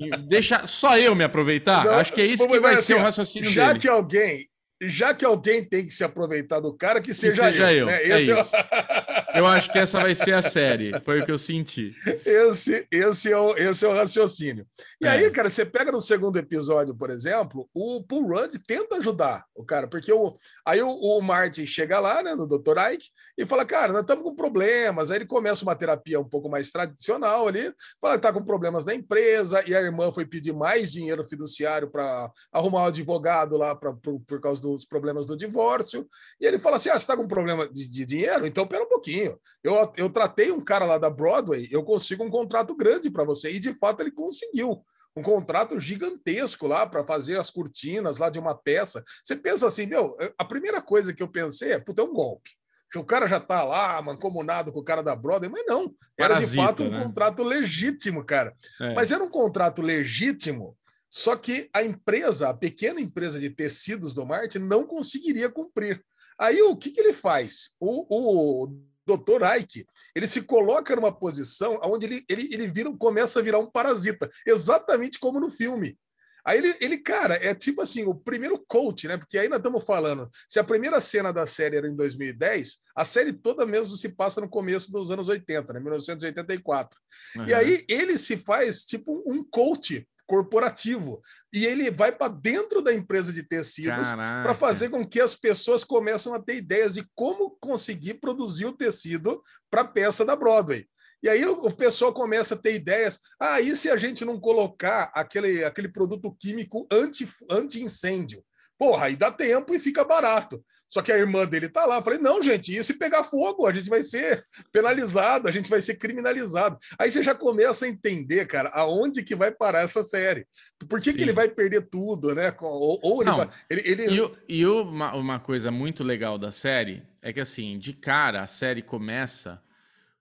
em, 0.00 0.06
em 0.06 0.26
deixa 0.26 0.66
só 0.66 0.98
eu 0.98 1.14
me 1.14 1.22
aproveitar, 1.22 1.84
Não, 1.84 1.94
acho 1.94 2.12
que 2.12 2.20
é 2.20 2.26
isso 2.26 2.48
que 2.48 2.60
vai 2.60 2.74
assim, 2.74 2.82
ser 2.82 2.94
o 2.94 2.98
raciocínio 2.98 3.50
já 3.50 3.68
dele. 3.68 3.80
Já 3.80 3.80
que 3.80 3.88
alguém 3.88 4.48
já 4.80 5.12
que 5.12 5.24
alguém 5.24 5.64
tem 5.64 5.84
que 5.84 5.90
se 5.90 6.04
aproveitar 6.04 6.60
do 6.60 6.72
cara, 6.72 7.00
que 7.00 7.12
seja, 7.12 7.46
que 7.46 7.52
seja 7.52 7.72
eu. 7.72 7.78
eu. 7.80 7.86
Né? 7.86 8.02
É 8.04 8.10
é 8.10 8.20
isso. 8.20 8.32
Eu... 9.38 9.46
acho 9.46 9.70
que 9.72 9.78
essa 9.78 10.00
vai 10.00 10.14
ser 10.14 10.34
a 10.34 10.42
série. 10.42 10.92
Foi 11.04 11.20
o 11.20 11.24
que 11.24 11.32
eu 11.32 11.38
senti. 11.38 11.94
Esse, 12.24 12.86
esse, 12.90 13.32
é, 13.32 13.36
o, 13.36 13.56
esse 13.56 13.84
é 13.84 13.88
o 13.88 13.92
raciocínio. 13.92 14.66
E 15.00 15.06
é. 15.06 15.10
aí, 15.10 15.30
cara, 15.30 15.50
você 15.50 15.64
pega 15.66 15.90
no 15.90 16.00
segundo 16.00 16.38
episódio, 16.38 16.94
por 16.94 17.10
exemplo, 17.10 17.68
o 17.74 18.02
Paul 18.02 18.26
Rudd 18.28 18.58
tenta 18.66 18.96
ajudar 18.96 19.44
o 19.54 19.64
cara, 19.64 19.88
porque 19.88 20.12
o, 20.12 20.36
aí 20.64 20.80
o, 20.80 20.88
o 20.88 21.20
Martin 21.20 21.66
chega 21.66 21.98
lá, 21.98 22.22
né, 22.22 22.34
no 22.34 22.46
Dr. 22.46 22.78
Ike, 22.92 23.06
e 23.36 23.44
fala, 23.44 23.64
cara, 23.64 23.92
nós 23.92 24.02
estamos 24.02 24.24
com 24.24 24.34
problemas. 24.34 25.10
Aí 25.10 25.18
ele 25.18 25.26
começa 25.26 25.64
uma 25.64 25.74
terapia 25.74 26.20
um 26.20 26.28
pouco 26.28 26.48
mais 26.48 26.70
tradicional 26.70 27.48
ali, 27.48 27.72
fala 28.00 28.16
que 28.16 28.22
tá 28.22 28.32
com 28.32 28.44
problemas 28.44 28.84
na 28.84 28.94
empresa, 28.94 29.62
e 29.66 29.74
a 29.74 29.80
irmã 29.80 30.12
foi 30.12 30.24
pedir 30.24 30.52
mais 30.52 30.92
dinheiro 30.92 31.24
fiduciário 31.24 31.90
para 31.90 32.30
arrumar 32.52 32.82
um 32.82 32.86
advogado 32.86 33.56
lá 33.56 33.74
pra, 33.74 33.92
por, 33.92 34.20
por 34.20 34.40
causa 34.40 34.62
do 34.62 34.68
dos 34.78 34.84
problemas 34.84 35.26
do 35.26 35.36
divórcio. 35.36 36.06
E 36.40 36.46
ele 36.46 36.58
fala 36.58 36.76
assim: 36.76 36.88
ah, 36.88 36.92
você 36.92 36.98
está 36.98 37.16
com 37.16 37.26
problema 37.26 37.68
de, 37.68 37.88
de, 37.88 38.04
dinheiro? 38.04 38.46
Então, 38.46 38.66
pera 38.66 38.84
um 38.84 38.88
pouquinho. 38.88 39.27
Eu, 39.62 39.92
eu 39.96 40.10
tratei 40.10 40.50
um 40.52 40.60
cara 40.60 40.84
lá 40.84 40.98
da 40.98 41.10
Broadway, 41.10 41.68
eu 41.70 41.82
consigo 41.82 42.24
um 42.24 42.30
contrato 42.30 42.74
grande 42.74 43.10
para 43.10 43.24
você. 43.24 43.50
E 43.50 43.60
de 43.60 43.72
fato 43.74 44.00
ele 44.00 44.10
conseguiu 44.10 44.84
um 45.16 45.22
contrato 45.22 45.80
gigantesco 45.80 46.66
lá 46.66 46.86
para 46.86 47.04
fazer 47.04 47.38
as 47.38 47.50
cortinas 47.50 48.18
lá 48.18 48.30
de 48.30 48.38
uma 48.38 48.54
peça. 48.54 49.02
Você 49.24 49.34
pensa 49.34 49.66
assim, 49.66 49.86
meu, 49.86 50.16
a 50.38 50.44
primeira 50.44 50.80
coisa 50.80 51.12
que 51.12 51.22
eu 51.22 51.28
pensei 51.28 51.72
é, 51.72 51.78
puta, 51.78 52.02
é 52.02 52.04
um 52.04 52.12
golpe. 52.12 52.50
O 52.96 53.04
cara 53.04 53.26
já 53.26 53.38
tá 53.38 53.64
lá, 53.64 54.00
mancomunado 54.00 54.72
com 54.72 54.80
o 54.80 54.84
cara 54.84 55.02
da 55.02 55.14
Broadway, 55.14 55.50
mas 55.50 55.66
não, 55.66 55.94
era 56.16 56.34
Parasita, 56.34 56.50
de 56.50 56.56
fato 56.56 56.82
um 56.84 56.90
né? 56.90 57.02
contrato 57.02 57.42
legítimo, 57.42 58.24
cara. 58.24 58.54
É. 58.80 58.94
Mas 58.94 59.12
era 59.12 59.22
um 59.22 59.28
contrato 59.28 59.82
legítimo 59.82 60.76
só 61.10 61.36
que 61.36 61.70
a 61.72 61.82
empresa, 61.82 62.50
a 62.50 62.54
pequena 62.54 63.00
empresa 63.00 63.40
de 63.40 63.48
tecidos 63.50 64.14
do 64.14 64.26
Marte, 64.26 64.58
não 64.58 64.86
conseguiria 64.86 65.48
cumprir. 65.48 66.04
Aí 66.38 66.60
o 66.62 66.76
que, 66.76 66.90
que 66.90 67.00
ele 67.00 67.12
faz? 67.12 67.70
O, 67.80 68.06
o 68.08 68.78
Dr. 69.16 69.42
Ike, 69.58 69.86
ele 70.14 70.26
se 70.26 70.42
coloca 70.42 70.94
numa 70.94 71.12
posição 71.12 71.78
onde 71.82 72.06
ele, 72.06 72.24
ele, 72.28 72.48
ele 72.52 72.68
vira, 72.68 72.92
começa 72.96 73.38
a 73.38 73.42
virar 73.42 73.58
um 73.58 73.70
parasita, 73.70 74.28
exatamente 74.46 75.18
como 75.18 75.40
no 75.40 75.50
filme. 75.50 75.96
Aí 76.44 76.58
ele, 76.58 76.74
ele, 76.80 76.98
cara, 76.98 77.34
é 77.34 77.54
tipo 77.54 77.82
assim, 77.82 78.04
o 78.04 78.14
primeiro 78.14 78.58
coach, 78.66 79.06
né? 79.06 79.18
Porque 79.18 79.36
aí 79.36 79.50
nós 79.50 79.58
estamos 79.58 79.84
falando, 79.84 80.30
se 80.48 80.58
a 80.58 80.64
primeira 80.64 80.98
cena 80.98 81.30
da 81.30 81.44
série 81.44 81.76
era 81.76 81.86
em 81.86 81.94
2010, 81.94 82.78
a 82.96 83.04
série 83.04 83.34
toda 83.34 83.66
mesmo 83.66 83.94
se 83.96 84.08
passa 84.08 84.40
no 84.40 84.48
começo 84.48 84.90
dos 84.90 85.10
anos 85.10 85.28
80, 85.28 85.72
né? 85.74 85.80
1984. 85.80 86.98
Uhum. 87.36 87.46
E 87.46 87.52
aí 87.52 87.84
ele 87.86 88.16
se 88.16 88.38
faz 88.38 88.84
tipo 88.84 89.22
um 89.26 89.44
coach 89.44 90.06
corporativo. 90.28 91.20
E 91.52 91.64
ele 91.64 91.90
vai 91.90 92.12
para 92.12 92.30
dentro 92.30 92.82
da 92.82 92.94
empresa 92.94 93.32
de 93.32 93.42
tecidos 93.42 94.12
para 94.12 94.54
fazer 94.54 94.90
com 94.90 95.04
que 95.04 95.20
as 95.20 95.34
pessoas 95.34 95.82
comecem 95.82 96.32
a 96.34 96.40
ter 96.40 96.56
ideias 96.56 96.94
de 96.94 97.04
como 97.14 97.56
conseguir 97.58 98.14
produzir 98.14 98.66
o 98.66 98.76
tecido 98.76 99.42
para 99.70 99.80
a 99.80 99.88
peça 99.88 100.24
da 100.24 100.36
Broadway. 100.36 100.86
E 101.20 101.28
aí 101.28 101.44
o, 101.44 101.70
pessoal 101.72 102.12
começa 102.12 102.54
a 102.54 102.58
ter 102.58 102.74
ideias. 102.74 103.18
Ah, 103.40 103.60
e 103.60 103.74
se 103.74 103.90
a 103.90 103.96
gente 103.96 104.24
não 104.24 104.38
colocar 104.38 105.10
aquele, 105.14 105.64
aquele 105.64 105.88
produto 105.88 106.32
químico 106.38 106.86
anti-incêndio? 106.92 108.38
Anti 108.38 108.46
Porra, 108.78 109.06
aí 109.06 109.16
dá 109.16 109.32
tempo 109.32 109.74
e 109.74 109.80
fica 109.80 110.04
barato. 110.04 110.64
Só 110.88 111.02
que 111.02 111.12
a 111.12 111.18
irmã 111.18 111.46
dele 111.46 111.68
tá 111.68 111.84
lá. 111.84 111.96
Eu 111.96 112.02
falei, 112.02 112.18
não, 112.18 112.42
gente, 112.42 112.74
e 112.74 112.82
se 112.82 112.94
pegar 112.94 113.24
fogo? 113.24 113.66
A 113.66 113.72
gente 113.72 113.90
vai 113.90 114.02
ser 114.02 114.44
penalizado, 114.72 115.46
a 115.46 115.50
gente 115.50 115.68
vai 115.68 115.80
ser 115.80 115.96
criminalizado. 115.96 116.78
Aí 116.98 117.10
você 117.10 117.22
já 117.22 117.34
começa 117.34 117.84
a 117.84 117.88
entender, 117.88 118.46
cara, 118.46 118.70
aonde 118.72 119.22
que 119.22 119.36
vai 119.36 119.50
parar 119.50 119.80
essa 119.80 120.02
série. 120.02 120.46
Por 120.88 121.00
que, 121.00 121.12
que 121.12 121.22
ele 121.22 121.32
vai 121.32 121.48
perder 121.48 121.88
tudo, 121.90 122.34
né? 122.34 122.54
Ou, 122.60 122.98
ou 123.02 123.22
ele, 123.22 123.30
vai, 123.30 123.48
ele, 123.68 123.82
ele... 123.84 124.32
E, 124.48 124.60
e 124.60 124.66
uma, 124.66 125.14
uma 125.14 125.38
coisa 125.38 125.70
muito 125.70 126.02
legal 126.02 126.38
da 126.38 126.50
série 126.50 127.02
é 127.20 127.32
que, 127.32 127.40
assim, 127.40 127.78
de 127.78 127.92
cara, 127.92 128.42
a 128.42 128.46
série 128.46 128.80
começa 128.80 129.62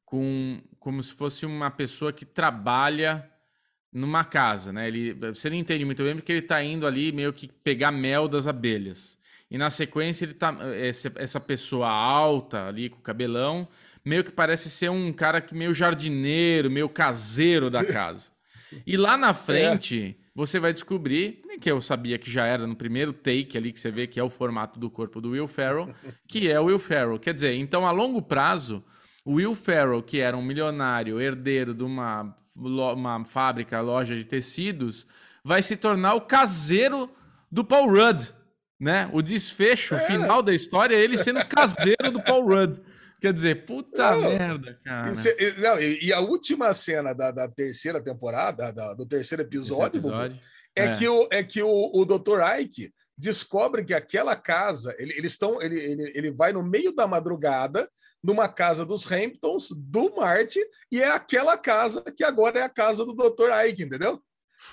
com 0.04 0.62
como 0.80 1.04
se 1.04 1.14
fosse 1.14 1.46
uma 1.46 1.70
pessoa 1.70 2.14
que 2.14 2.26
trabalha 2.26 3.30
numa 3.92 4.24
casa, 4.24 4.72
né? 4.72 4.88
Ele, 4.88 5.14
você 5.14 5.50
não 5.50 5.58
entende 5.58 5.84
muito 5.84 6.04
bem 6.04 6.16
porque 6.16 6.32
ele 6.32 6.42
tá 6.42 6.64
indo 6.64 6.88
ali 6.88 7.12
meio 7.12 7.34
que 7.34 7.48
pegar 7.48 7.92
mel 7.92 8.28
das 8.28 8.48
abelhas. 8.48 9.18
E 9.50 9.58
na 9.58 9.70
sequência 9.70 10.26
ele 10.26 10.34
tá 10.34 10.56
essa, 10.76 11.12
essa 11.16 11.40
pessoa 11.40 11.90
alta 11.90 12.68
ali 12.68 12.90
com 12.90 13.00
cabelão, 13.00 13.68
meio 14.04 14.24
que 14.24 14.32
parece 14.32 14.70
ser 14.70 14.90
um 14.90 15.12
cara 15.14 15.40
que 15.40 15.56
meio 15.56 15.74
jardineiro, 15.74 16.70
meio 16.70 16.90
caseiro 16.90 17.70
da 17.70 17.86
casa. 17.86 18.30
E 18.86 18.98
lá 18.98 19.16
na 19.16 19.34
frente, 19.36 20.18
é. 20.20 20.24
você 20.36 20.60
vai 20.60 20.74
descobrir, 20.74 21.42
que 21.62 21.72
eu 21.72 21.82
sabia 21.82 22.18
que 22.18 22.30
já 22.30 22.46
era 22.46 22.68
no 22.68 22.76
primeiro 22.76 23.14
take 23.14 23.58
ali 23.58 23.72
que 23.72 23.80
você 23.80 23.90
vê 23.90 24.06
que 24.06 24.20
é 24.20 24.24
o 24.24 24.30
formato 24.30 24.80
do 24.80 24.90
corpo 24.90 25.22
do 25.22 25.32
Will 25.32 25.48
Ferrell, 25.48 25.94
que 26.28 26.50
é 26.50 26.60
o 26.60 26.66
Will 26.66 26.80
Ferrell. 26.80 27.18
Quer 27.18 27.34
dizer, 27.34 27.56
então 27.56 27.88
a 27.88 27.92
longo 27.92 28.22
prazo, 28.22 28.84
o 29.26 29.36
Will 29.36 29.56
Ferrell, 29.56 30.04
que 30.04 30.20
era 30.20 30.36
um 30.38 30.44
milionário, 30.44 31.20
herdeiro 31.22 31.74
de 31.74 31.84
uma 31.84 32.36
uma 32.60 33.24
fábrica, 33.24 33.80
loja 33.82 34.16
de 34.16 34.26
tecidos, 34.26 35.06
vai 35.44 35.62
se 35.62 35.78
tornar 35.78 36.16
o 36.16 36.22
caseiro 36.22 37.10
do 37.52 37.64
Paul 37.64 37.90
Rudd, 37.90 38.34
né? 38.80 39.10
O 39.14 39.22
desfecho 39.22 39.96
é. 39.96 40.00
final 40.00 40.42
da 40.42 40.54
história 40.54 40.96
é 40.96 41.02
ele 41.02 41.18
sendo 41.18 41.46
caseiro 41.48 42.12
do 42.12 42.24
Paul 42.24 42.46
Rudd. 42.46 42.80
Quer 43.20 43.34
dizer, 43.34 43.66
puta 43.66 44.12
não, 44.12 44.22
merda, 44.22 44.76
cara. 44.84 45.12
Isso, 45.12 45.28
não, 45.60 45.80
e, 45.80 46.14
a 46.14 46.20
última 46.20 46.72
cena 46.76 47.14
da, 47.14 47.32
da 47.32 47.48
terceira 47.48 48.00
temporada, 48.00 48.72
da, 48.72 48.94
do 48.94 49.08
terceiro 49.08 49.42
episódio, 49.42 50.00
episódio 50.00 50.40
é, 50.76 50.86
é, 50.86 50.96
que, 50.96 51.08
o, 51.08 51.28
é 51.32 51.44
que 51.44 51.64
o, 51.64 51.92
o 51.96 52.06
Dr. 52.06 52.42
Ike 52.60 52.94
descobre 53.18 53.84
que 53.84 53.96
aquela 53.96 54.36
casa, 54.36 54.96
ele, 55.00 55.14
eles 55.18 55.32
estão, 55.32 55.60
ele, 55.60 55.80
ele, 55.80 56.12
ele 56.14 56.32
vai 56.32 56.54
no 56.54 56.62
meio 56.62 56.94
da 56.94 57.08
madrugada 57.08 57.90
numa 58.24 58.48
casa 58.48 58.86
dos 58.86 59.10
Hamptons, 59.12 59.70
do 59.72 60.16
Marty, 60.16 60.60
e 60.92 61.02
é 61.02 61.10
aquela 61.10 61.58
casa 61.58 62.04
que 62.16 62.24
agora 62.24 62.60
é 62.60 62.64
a 62.64 62.70
casa 62.70 63.04
do 63.04 63.16
Dr. 63.16 63.50
Ike, 63.68 63.84
entendeu? 63.84 64.22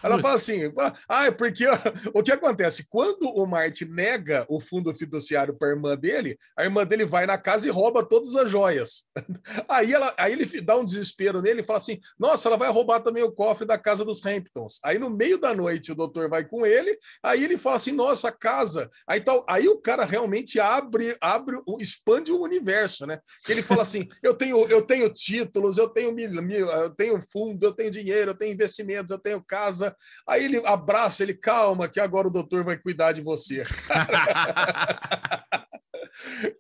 Ela 0.03 0.21
fala 0.21 0.35
assim: 0.35 0.73
ah, 1.09 1.27
é 1.27 1.31
porque 1.31 1.65
o 2.13 2.23
que 2.23 2.33
acontece? 2.33 2.87
Quando 2.89 3.29
o 3.29 3.47
Marty 3.47 3.85
nega 3.85 4.45
o 4.49 4.61
fundo 4.61 4.95
fiduciário 4.95 5.55
para 5.55 5.69
a 5.69 5.71
irmã 5.73 5.97
dele, 5.97 6.39
a 6.57 6.65
irmã 6.65 6.85
dele 6.85 7.05
vai 7.05 7.27
na 7.27 7.39
casa 7.39 7.67
e 7.67 7.71
rouba 7.71 8.05
todas 8.05 8.35
as 8.35 8.51
joias. 8.51 9.05
Aí, 9.69 9.93
ela, 9.93 10.13
aí 10.19 10.33
ele 10.33 10.45
dá 10.61 10.77
um 10.77 10.85
desespero 10.85 11.41
nele 11.41 11.61
e 11.61 11.65
fala 11.65 11.79
assim: 11.79 11.99
nossa, 12.19 12.49
ela 12.49 12.57
vai 12.57 12.71
roubar 12.71 13.01
também 13.01 13.23
o 13.23 13.33
cofre 13.33 13.67
da 13.67 13.79
casa 13.79 14.05
dos 14.05 14.25
Hamptons. 14.25 14.79
Aí 14.85 14.99
no 14.99 15.11
meio 15.11 15.39
da 15.39 15.55
noite 15.55 15.93
o 15.93 15.95
doutor 15.95 16.29
vai 16.29 16.45
com 16.45 16.65
ele, 16.65 16.97
aí 17.23 17.45
ele 17.45 17.59
fala 17.59 17.77
assim: 17.77 17.93
nossa, 17.93 18.31
casa. 18.31 18.91
Aí, 19.07 19.21
tal, 19.21 19.45
aí 19.49 19.69
o 19.69 19.79
cara 19.79 20.05
realmente 20.05 20.61
abre, 20.61 21.17
abre, 21.21 21.57
expande 21.81 22.33
o 22.33 22.43
universo, 22.43 23.07
né? 23.07 23.21
Ele 23.49 23.63
fala 23.63 23.83
assim: 23.83 24.09
eu 24.23 24.35
tenho, 24.35 24.67
eu 24.69 24.83
tenho 24.83 25.13
títulos, 25.13 25.79
eu 25.79 25.89
tenho, 25.89 26.15
eu 26.53 26.91
tenho 26.91 27.21
fundo, 27.33 27.65
eu 27.65 27.73
tenho 27.73 27.91
dinheiro, 27.91 28.31
eu 28.31 28.35
tenho 28.35 28.53
investimentos, 28.53 29.11
eu 29.11 29.19
tenho 29.19 29.43
casa 29.43 29.74
casa. 29.75 29.97
Aí 30.29 30.45
ele 30.45 30.63
abraça 30.65 31.23
ele, 31.23 31.35
calma, 31.35 31.89
que 31.89 31.99
agora 31.99 32.29
o 32.29 32.31
doutor 32.31 32.65
vai 32.65 32.79
cuidar 32.79 33.13
de 33.13 33.21
você. 33.21 33.65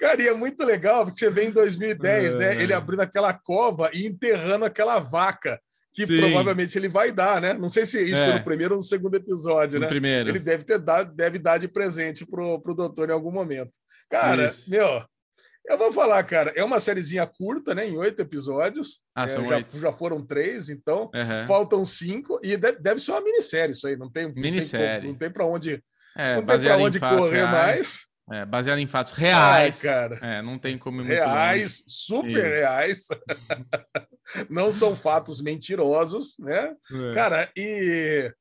Cara, 0.00 0.21
e 0.21 0.28
é 0.28 0.35
muito 0.35 0.64
legal, 0.64 1.04
porque 1.04 1.18
você 1.21 1.30
vê 1.30 1.44
em 1.44 1.50
2010, 1.50 2.37
né? 2.37 2.61
Ele 2.61 2.73
é. 2.73 2.76
abrindo 2.76 3.00
aquela 3.00 3.33
cova 3.33 3.88
e 3.92 4.04
enterrando 4.06 4.64
aquela 4.64 4.99
vaca 4.99 5.61
que 5.92 6.06
Sim. 6.06 6.18
provavelmente 6.18 6.76
ele 6.76 6.88
vai 6.88 7.12
dar, 7.12 7.40
né? 7.40 7.52
Não 7.52 7.68
sei 7.68 7.87
se 7.87 8.02
isso 8.02 8.21
é. 8.21 8.26
foi 8.26 8.38
no 8.38 8.44
primeiro 8.44 8.75
ou 8.75 8.80
no 8.80 8.85
segundo 8.85 9.14
episódio, 9.14 9.78
no 9.78 9.83
né? 9.83 9.88
Primeiro. 9.88 10.28
Ele 10.28 10.40
deve 10.40 10.64
ter 10.64 10.80
dado, 10.80 11.14
deve 11.14 11.38
dar 11.38 11.59
de 11.59 11.68
presente 11.68 12.26
pro, 12.26 12.61
pro 12.61 12.75
doutor 12.75 13.09
em 13.09 13.12
algum 13.12 13.30
momento. 13.30 13.71
Cara, 14.11 14.49
isso. 14.49 14.68
meu, 14.68 15.04
eu 15.66 15.78
vou 15.78 15.92
falar, 15.92 16.23
cara, 16.25 16.52
é 16.54 16.62
uma 16.62 16.78
sériezinha 16.78 17.26
curta, 17.26 17.75
né? 17.75 17.88
Em 17.88 17.97
oito 17.97 18.21
episódios. 18.21 19.00
Ah, 19.14 19.25
é, 19.25 19.28
são 19.28 19.49
já, 19.49 19.61
já 19.61 19.92
foram 19.92 20.25
três, 20.25 20.68
então 20.68 21.11
uhum. 21.14 21.47
faltam 21.47 21.85
cinco. 21.85 22.38
E 22.42 22.56
deve, 22.56 22.78
deve, 22.80 23.00
ser 23.00 23.12
uma 23.12 23.23
minissérie 23.23 23.73
isso 23.73 23.87
aí. 23.87 23.97
Não 23.97 24.11
tem, 24.11 24.33
minissérie. 24.33 25.09
Não 25.09 25.14
tem 25.14 25.30
para 25.30 25.47
onde, 25.47 25.83
é, 26.16 26.37
não 26.37 26.44
tem 26.44 26.61
pra 26.61 26.76
onde 26.76 27.00
correr 27.00 27.46
reais. 27.46 27.53
mais. 27.53 28.14
É, 28.31 28.44
baseado 28.46 28.79
em 28.79 28.87
fatos 28.87 29.12
reais. 29.12 29.74
Ai, 29.77 29.83
cara. 29.83 30.18
É, 30.22 30.40
não 30.40 30.59
tem 30.59 30.79
como 30.79 31.03
ir 31.03 31.07
Reais, 31.07 31.85
super 31.87 32.31
Isso. 32.31 32.40
reais. 32.40 33.07
não 34.48 34.72
são 34.72 34.96
fatos 34.96 35.42
mentirosos, 35.42 36.35
né? 36.38 36.74
É. 36.90 37.14
Cara, 37.14 37.50
e 37.55 38.33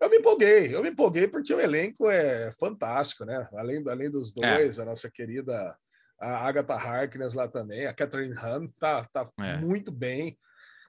eu 0.00 0.10
me 0.10 0.18
empolguei, 0.18 0.74
eu 0.74 0.82
me 0.82 0.90
empolguei 0.90 1.26
porque 1.26 1.54
o 1.54 1.60
elenco 1.60 2.10
é 2.10 2.52
fantástico, 2.58 3.24
né? 3.24 3.48
Além, 3.54 3.82
além 3.88 4.10
dos 4.10 4.34
é. 4.42 4.56
dois, 4.56 4.78
a 4.78 4.84
nossa 4.84 5.10
querida 5.10 5.76
a 6.20 6.46
Agatha 6.46 6.74
Harkness 6.74 7.34
lá 7.34 7.48
também, 7.48 7.86
a 7.86 7.94
Catherine 7.94 8.36
Hahn 8.36 8.68
tá, 8.78 9.06
tá 9.12 9.28
é. 9.40 9.56
muito 9.56 9.90
bem. 9.90 10.36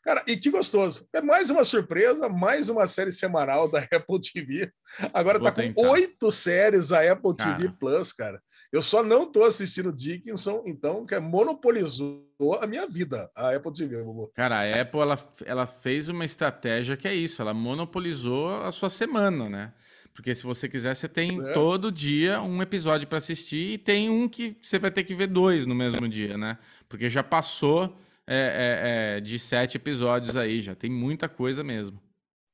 Cara, 0.03 0.23
e 0.27 0.35
que 0.35 0.49
gostoso. 0.49 1.07
É 1.13 1.21
mais 1.21 1.51
uma 1.51 1.63
surpresa, 1.63 2.27
mais 2.27 2.69
uma 2.69 2.87
série 2.87 3.11
semanal 3.11 3.69
da 3.69 3.79
Apple 3.93 4.19
TV. 4.19 4.71
Agora 5.13 5.37
Vou 5.37 5.47
tá 5.47 5.53
tentar. 5.53 5.75
com 5.75 5.89
oito 5.89 6.31
séries 6.31 6.91
a 6.91 7.11
Apple 7.11 7.35
cara. 7.35 7.55
TV 7.55 7.71
Plus, 7.79 8.11
cara. 8.11 8.41
Eu 8.71 8.81
só 8.81 9.03
não 9.03 9.29
tô 9.29 9.43
assistindo 9.43 9.93
Dickinson, 9.93 10.63
então, 10.65 11.05
que 11.05 11.19
monopolizou 11.19 12.25
a 12.61 12.65
minha 12.65 12.87
vida, 12.87 13.29
a 13.35 13.53
Apple 13.55 13.73
TV. 13.73 13.97
Cara, 14.33 14.61
a 14.61 14.81
Apple, 14.81 15.01
ela, 15.01 15.19
ela 15.45 15.65
fez 15.65 16.09
uma 16.09 16.25
estratégia 16.25 16.97
que 16.97 17.07
é 17.07 17.13
isso, 17.13 17.41
ela 17.41 17.53
monopolizou 17.53 18.49
a 18.63 18.71
sua 18.71 18.89
semana, 18.89 19.49
né? 19.49 19.73
Porque 20.13 20.35
se 20.35 20.43
você 20.43 20.67
quiser, 20.67 20.95
você 20.95 21.07
tem 21.07 21.41
é. 21.41 21.53
todo 21.53 21.91
dia 21.91 22.41
um 22.41 22.61
episódio 22.61 23.07
para 23.07 23.17
assistir 23.17 23.73
e 23.73 23.77
tem 23.77 24.09
um 24.09 24.27
que 24.27 24.57
você 24.61 24.77
vai 24.77 24.91
ter 24.91 25.03
que 25.03 25.15
ver 25.15 25.27
dois 25.27 25.65
no 25.65 25.73
mesmo 25.73 26.07
dia, 26.07 26.37
né? 26.37 26.57
Porque 26.89 27.09
já 27.09 27.23
passou 27.23 27.97
é, 28.27 29.15
é, 29.15 29.17
é 29.17 29.19
de 29.19 29.39
sete 29.39 29.77
episódios 29.77 30.35
aí, 30.35 30.61
já 30.61 30.75
tem 30.75 30.91
muita 30.91 31.29
coisa 31.29 31.63
mesmo. 31.63 32.01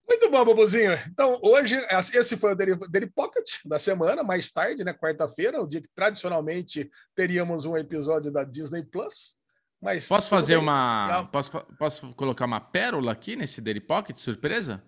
Muito 0.07 0.29
bom, 0.31 0.45
Bobozinho. 0.45 0.93
Então, 1.07 1.37
hoje, 1.43 1.75
esse 2.13 2.37
foi 2.37 2.53
o 2.53 2.55
Daily 2.55 3.11
Pocket 3.13 3.45
da 3.65 3.77
semana, 3.77 4.23
mais 4.23 4.49
tarde, 4.49 4.83
né? 4.83 4.93
Quarta-feira, 4.93 5.61
o 5.61 5.67
dia 5.67 5.81
que 5.81 5.89
tradicionalmente 5.93 6.89
teríamos 7.13 7.65
um 7.65 7.75
episódio 7.75 8.31
da 8.31 8.45
Disney 8.45 8.83
Plus. 8.83 9.35
Mas 9.81 10.07
posso 10.07 10.29
fazer 10.29 10.55
bem. 10.55 10.63
uma. 10.63 11.27
Posso, 11.31 11.51
posso 11.77 12.13
colocar 12.15 12.45
uma 12.45 12.61
pérola 12.61 13.11
aqui 13.11 13.35
nesse 13.35 13.61
Daily 13.61 13.81
Pocket, 13.81 14.17
surpresa? 14.17 14.81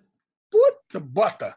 Puta, 0.50 1.00
bota! 1.00 1.56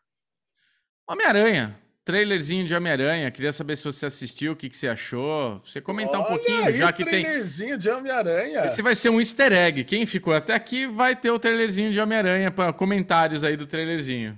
Homem-Aranha. 1.08 1.78
Trailerzinho 2.04 2.66
de 2.66 2.74
Homem-Aranha. 2.74 3.30
Queria 3.30 3.52
saber 3.52 3.76
se 3.76 3.84
você 3.84 4.06
assistiu, 4.06 4.52
o 4.52 4.56
que, 4.56 4.68
que 4.68 4.76
você 4.76 4.88
achou. 4.88 5.60
Você 5.64 5.80
comentar 5.80 6.20
Olha 6.20 6.24
um 6.24 6.36
pouquinho, 6.36 6.64
aí, 6.64 6.78
já 6.78 6.92
que 6.92 7.04
tem. 7.04 7.22
Trailerzinho 7.22 7.78
de 7.78 7.88
Homem-Aranha. 7.88 8.66
Esse 8.66 8.82
vai 8.82 8.94
ser 8.96 9.10
um 9.10 9.20
easter 9.20 9.52
egg. 9.52 9.84
Quem 9.84 10.04
ficou 10.04 10.34
até 10.34 10.54
aqui 10.54 10.86
vai 10.86 11.14
ter 11.14 11.30
o 11.30 11.38
trailerzinho 11.38 11.92
de 11.92 12.00
Homem-Aranha 12.00 12.50
para 12.50 12.72
comentários 12.72 13.44
aí 13.44 13.56
do 13.56 13.66
trailerzinho. 13.66 14.36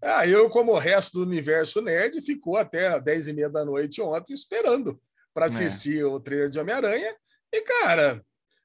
Ah, 0.00 0.26
eu, 0.26 0.48
como 0.50 0.72
o 0.72 0.78
resto 0.78 1.18
do 1.18 1.24
universo 1.24 1.80
nerd, 1.80 2.20
ficou 2.20 2.56
até 2.56 3.00
10 3.00 3.28
e 3.28 3.32
meia 3.32 3.48
da 3.48 3.64
noite 3.64 4.02
ontem 4.02 4.34
esperando 4.34 5.00
para 5.32 5.46
é. 5.46 5.48
assistir 5.48 5.98
é. 5.98 6.04
o 6.04 6.20
trailer 6.20 6.50
de 6.50 6.60
Homem-Aranha. 6.60 7.16
E, 7.52 7.60
cara, 7.62 8.22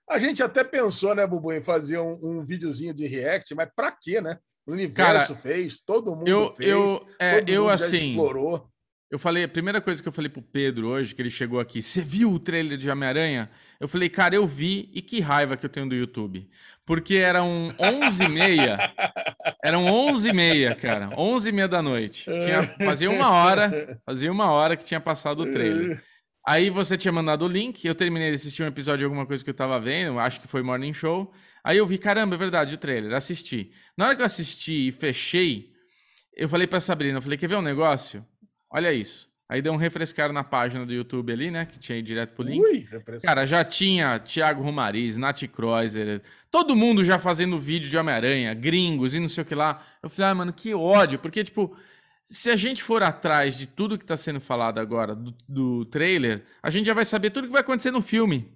a 0.07 0.19
gente 0.19 0.43
até 0.43 0.63
pensou, 0.63 1.15
né, 1.15 1.25
Bubu, 1.25 1.53
em 1.53 1.61
fazer 1.61 1.97
um, 1.97 2.19
um 2.21 2.45
videozinho 2.45 2.93
de 2.93 3.07
react, 3.07 3.55
mas 3.55 3.69
para 3.75 3.91
quê, 3.91 4.19
né? 4.19 4.37
O 4.69 4.73
universo 4.73 5.33
Cara, 5.33 5.41
fez, 5.41 5.81
todo 5.81 6.15
mundo 6.15 6.27
eu, 6.27 6.53
fez, 6.53 6.69
eu, 6.69 7.07
é, 7.17 7.39
todo 7.39 7.49
eu, 7.49 7.63
mundo 7.63 7.71
assim, 7.71 8.11
explorou. 8.11 8.69
Eu 9.09 9.17
falei, 9.17 9.43
a 9.45 9.47
primeira 9.47 9.81
coisa 9.81 9.99
que 9.99 10.07
eu 10.07 10.11
falei 10.11 10.29
pro 10.29 10.43
Pedro 10.43 10.89
hoje, 10.89 11.15
que 11.15 11.21
ele 11.23 11.31
chegou 11.31 11.59
aqui, 11.59 11.81
você 11.81 12.01
viu 12.01 12.31
o 12.31 12.37
trailer 12.37 12.77
de 12.77 12.87
Homem-Aranha? 12.87 13.49
Eu 13.79 13.87
falei, 13.87 14.07
cara, 14.09 14.35
eu 14.35 14.45
vi 14.45 14.91
e 14.93 15.01
que 15.01 15.19
raiva 15.19 15.57
que 15.57 15.65
eu 15.65 15.69
tenho 15.69 15.89
do 15.89 15.95
YouTube. 15.95 16.47
Porque 16.85 17.15
eram 17.15 17.69
11 17.79 18.23
e 18.23 18.29
meia, 18.29 18.77
eram 19.65 19.85
11 19.87 20.29
e 20.29 20.33
meia, 20.33 20.75
cara, 20.75 21.09
11 21.17 21.49
e 21.49 21.51
meia 21.51 21.67
da 21.67 21.81
noite. 21.81 22.25
Tinha, 22.25 22.61
fazia 22.85 23.09
uma 23.09 23.31
hora, 23.31 23.99
fazia 24.05 24.31
uma 24.31 24.51
hora 24.51 24.77
que 24.77 24.85
tinha 24.85 24.99
passado 24.99 25.39
o 25.39 25.51
trailer. 25.51 26.03
Aí 26.49 26.71
você 26.71 26.97
tinha 26.97 27.11
mandado 27.11 27.45
o 27.45 27.47
link, 27.47 27.85
eu 27.85 27.93
terminei 27.93 28.31
de 28.31 28.37
assistir 28.37 28.63
um 28.63 28.65
episódio 28.65 28.97
de 28.97 29.03
alguma 29.03 29.23
coisa 29.23 29.43
que 29.43 29.51
eu 29.51 29.53
tava 29.53 29.79
vendo, 29.79 30.17
acho 30.17 30.41
que 30.41 30.47
foi 30.47 30.63
Morning 30.63 30.93
Show. 30.93 31.31
Aí 31.63 31.77
eu 31.77 31.85
vi, 31.85 31.99
caramba, 31.99 32.33
é 32.33 32.39
verdade, 32.39 32.73
o 32.73 32.77
trailer, 32.79 33.13
assisti. 33.13 33.71
Na 33.95 34.07
hora 34.07 34.15
que 34.15 34.23
eu 34.23 34.25
assisti 34.25 34.87
e 34.87 34.91
fechei, 34.91 35.71
eu 36.35 36.49
falei 36.49 36.65
pra 36.65 36.79
Sabrina, 36.79 37.19
eu 37.19 37.21
falei, 37.21 37.37
quer 37.37 37.47
ver 37.47 37.57
um 37.57 37.61
negócio? 37.61 38.25
Olha 38.67 38.91
isso. 38.91 39.29
Aí 39.47 39.61
deu 39.61 39.71
um 39.71 39.75
refrescar 39.75 40.33
na 40.33 40.43
página 40.43 40.87
do 40.87 40.91
YouTube 40.91 41.31
ali, 41.31 41.51
né? 41.51 41.67
Que 41.67 41.77
tinha 41.77 41.99
ido 41.99 42.07
direto 42.07 42.33
pro 42.33 42.43
link. 42.43 42.63
Ui, 42.63 42.87
Cara, 43.23 43.45
já 43.45 43.63
tinha 43.63 44.17
Thiago 44.17 44.63
Romariz, 44.63 45.17
Nath 45.17 45.43
Kreuzer, 45.43 46.19
todo 46.49 46.75
mundo 46.75 47.03
já 47.03 47.19
fazendo 47.19 47.59
vídeo 47.59 47.91
de 47.91 47.97
Homem-Aranha, 47.97 48.55
gringos 48.55 49.13
e 49.13 49.19
não 49.19 49.29
sei 49.29 49.43
o 49.43 49.45
que 49.45 49.53
lá. 49.53 49.85
Eu 50.01 50.09
falei, 50.09 50.31
ah, 50.31 50.35
mano, 50.35 50.51
que 50.51 50.73
ódio, 50.73 51.19
porque, 51.19 51.43
tipo, 51.43 51.77
se 52.29 52.51
a 52.51 52.55
gente 52.55 52.83
for 52.83 53.01
atrás 53.01 53.57
de 53.57 53.65
tudo 53.65 53.97
que 53.97 54.05
tá 54.05 54.15
sendo 54.15 54.39
falado 54.39 54.79
agora 54.79 55.15
do, 55.15 55.35
do 55.47 55.85
trailer, 55.85 56.45
a 56.61 56.69
gente 56.69 56.85
já 56.85 56.93
vai 56.93 57.03
saber 57.03 57.31
tudo 57.31 57.47
que 57.47 57.53
vai 57.53 57.61
acontecer 57.61 57.91
no 57.91 58.01
filme. 58.01 58.55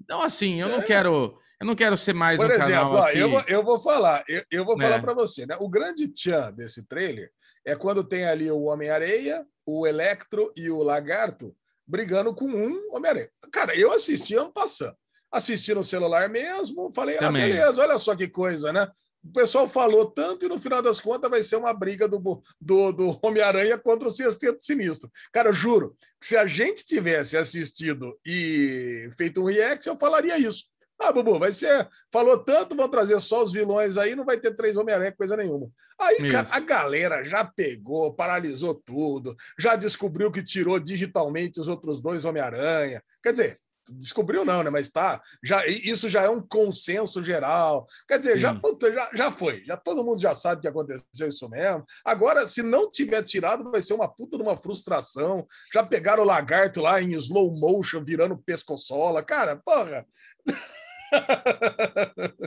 Então, 0.00 0.22
assim, 0.22 0.60
eu 0.60 0.68
é. 0.68 0.70
não 0.70 0.82
quero 0.82 1.38
eu 1.60 1.66
não 1.66 1.74
quero 1.74 1.96
ser 1.96 2.12
mais 2.12 2.40
Por 2.40 2.50
um 2.50 2.52
exemplo, 2.52 2.70
canal 2.70 2.98
aqui. 2.98 3.18
Eu, 3.18 3.30
vou, 3.30 3.40
eu 3.48 3.64
vou 3.64 3.78
falar, 3.80 4.24
eu, 4.28 4.44
eu 4.50 4.64
vou 4.64 4.78
falar 4.78 4.96
é. 4.96 5.00
para 5.00 5.14
você, 5.14 5.46
né? 5.46 5.56
O 5.60 5.68
grande 5.68 6.08
tchan 6.08 6.52
desse 6.52 6.86
trailer 6.86 7.30
é 7.64 7.74
quando 7.74 8.04
tem 8.04 8.24
ali 8.26 8.50
o 8.50 8.64
Homem-Areia, 8.64 9.46
o 9.64 9.86
Electro 9.86 10.52
e 10.56 10.70
o 10.70 10.82
Lagarto 10.82 11.56
brigando 11.86 12.34
com 12.34 12.46
um 12.46 12.94
Homem-Areia. 12.94 13.30
Cara, 13.52 13.74
eu 13.76 13.92
assisti 13.92 14.34
ano 14.34 14.52
passando. 14.52 14.96
Assisti 15.32 15.74
no 15.74 15.82
celular 15.82 16.28
mesmo, 16.28 16.92
falei, 16.92 17.16
ah, 17.16 17.20
Também. 17.20 17.42
ah, 17.42 17.46
beleza, 17.46 17.82
olha 17.82 17.98
só 17.98 18.14
que 18.14 18.28
coisa, 18.28 18.72
né? 18.72 18.86
O 19.24 19.32
pessoal 19.32 19.66
falou 19.66 20.04
tanto 20.06 20.44
e 20.44 20.48
no 20.48 20.58
final 20.58 20.82
das 20.82 21.00
contas 21.00 21.30
vai 21.30 21.42
ser 21.42 21.56
uma 21.56 21.72
briga 21.72 22.06
do, 22.06 22.42
do, 22.60 22.92
do 22.92 23.18
Homem-Aranha 23.22 23.78
contra 23.78 24.06
o 24.06 24.10
Sexteto 24.10 24.62
Sinistro. 24.62 25.10
Cara, 25.32 25.48
eu 25.48 25.54
juro, 25.54 25.96
se 26.20 26.36
a 26.36 26.46
gente 26.46 26.84
tivesse 26.84 27.36
assistido 27.36 28.18
e 28.26 29.10
feito 29.16 29.40
um 29.40 29.46
react, 29.46 29.88
eu 29.88 29.96
falaria 29.96 30.38
isso. 30.38 30.64
Ah, 31.00 31.10
Bubu, 31.10 31.38
vai 31.38 31.52
ser. 31.52 31.88
Falou 32.12 32.38
tanto, 32.38 32.76
vão 32.76 32.88
trazer 32.88 33.18
só 33.20 33.42
os 33.42 33.52
vilões 33.52 33.96
aí, 33.96 34.14
não 34.14 34.24
vai 34.24 34.38
ter 34.38 34.54
três 34.54 34.76
Homem-Aranha, 34.76 35.12
coisa 35.12 35.36
nenhuma. 35.36 35.68
Aí, 36.00 36.30
cara, 36.30 36.48
a 36.50 36.60
galera 36.60 37.24
já 37.24 37.44
pegou, 37.44 38.14
paralisou 38.14 38.74
tudo, 38.74 39.34
já 39.58 39.74
descobriu 39.74 40.30
que 40.30 40.42
tirou 40.42 40.78
digitalmente 40.78 41.60
os 41.60 41.66
outros 41.66 42.00
dois 42.00 42.24
Homem-Aranha. 42.24 43.02
Quer 43.22 43.32
dizer, 43.32 43.60
descobriu 43.90 44.44
não, 44.44 44.62
né? 44.62 44.70
Mas 44.70 44.88
tá, 44.88 45.20
já, 45.42 45.66
isso 45.66 46.08
já 46.08 46.22
é 46.22 46.28
um 46.28 46.40
consenso 46.40 47.22
geral. 47.22 47.86
Quer 48.08 48.18
dizer, 48.18 48.38
já, 48.38 48.52
já, 48.54 49.10
já 49.14 49.32
foi, 49.32 49.64
já 49.64 49.76
todo 49.76 50.04
mundo 50.04 50.20
já 50.20 50.34
sabe 50.34 50.60
que 50.60 50.68
aconteceu 50.68 51.28
isso 51.28 51.48
mesmo. 51.48 51.84
Agora, 52.04 52.46
se 52.46 52.62
não 52.62 52.90
tiver 52.90 53.22
tirado, 53.22 53.70
vai 53.70 53.82
ser 53.82 53.94
uma 53.94 54.08
puta 54.08 54.36
de 54.36 54.42
uma 54.42 54.56
frustração. 54.56 55.46
Já 55.72 55.82
pegaram 55.82 56.22
o 56.22 56.26
lagarto 56.26 56.80
lá 56.80 57.00
em 57.00 57.12
slow 57.12 57.50
motion, 57.52 58.02
virando 58.02 58.36
pescoçola. 58.38 59.22
Cara, 59.22 59.56
porra. 59.56 60.06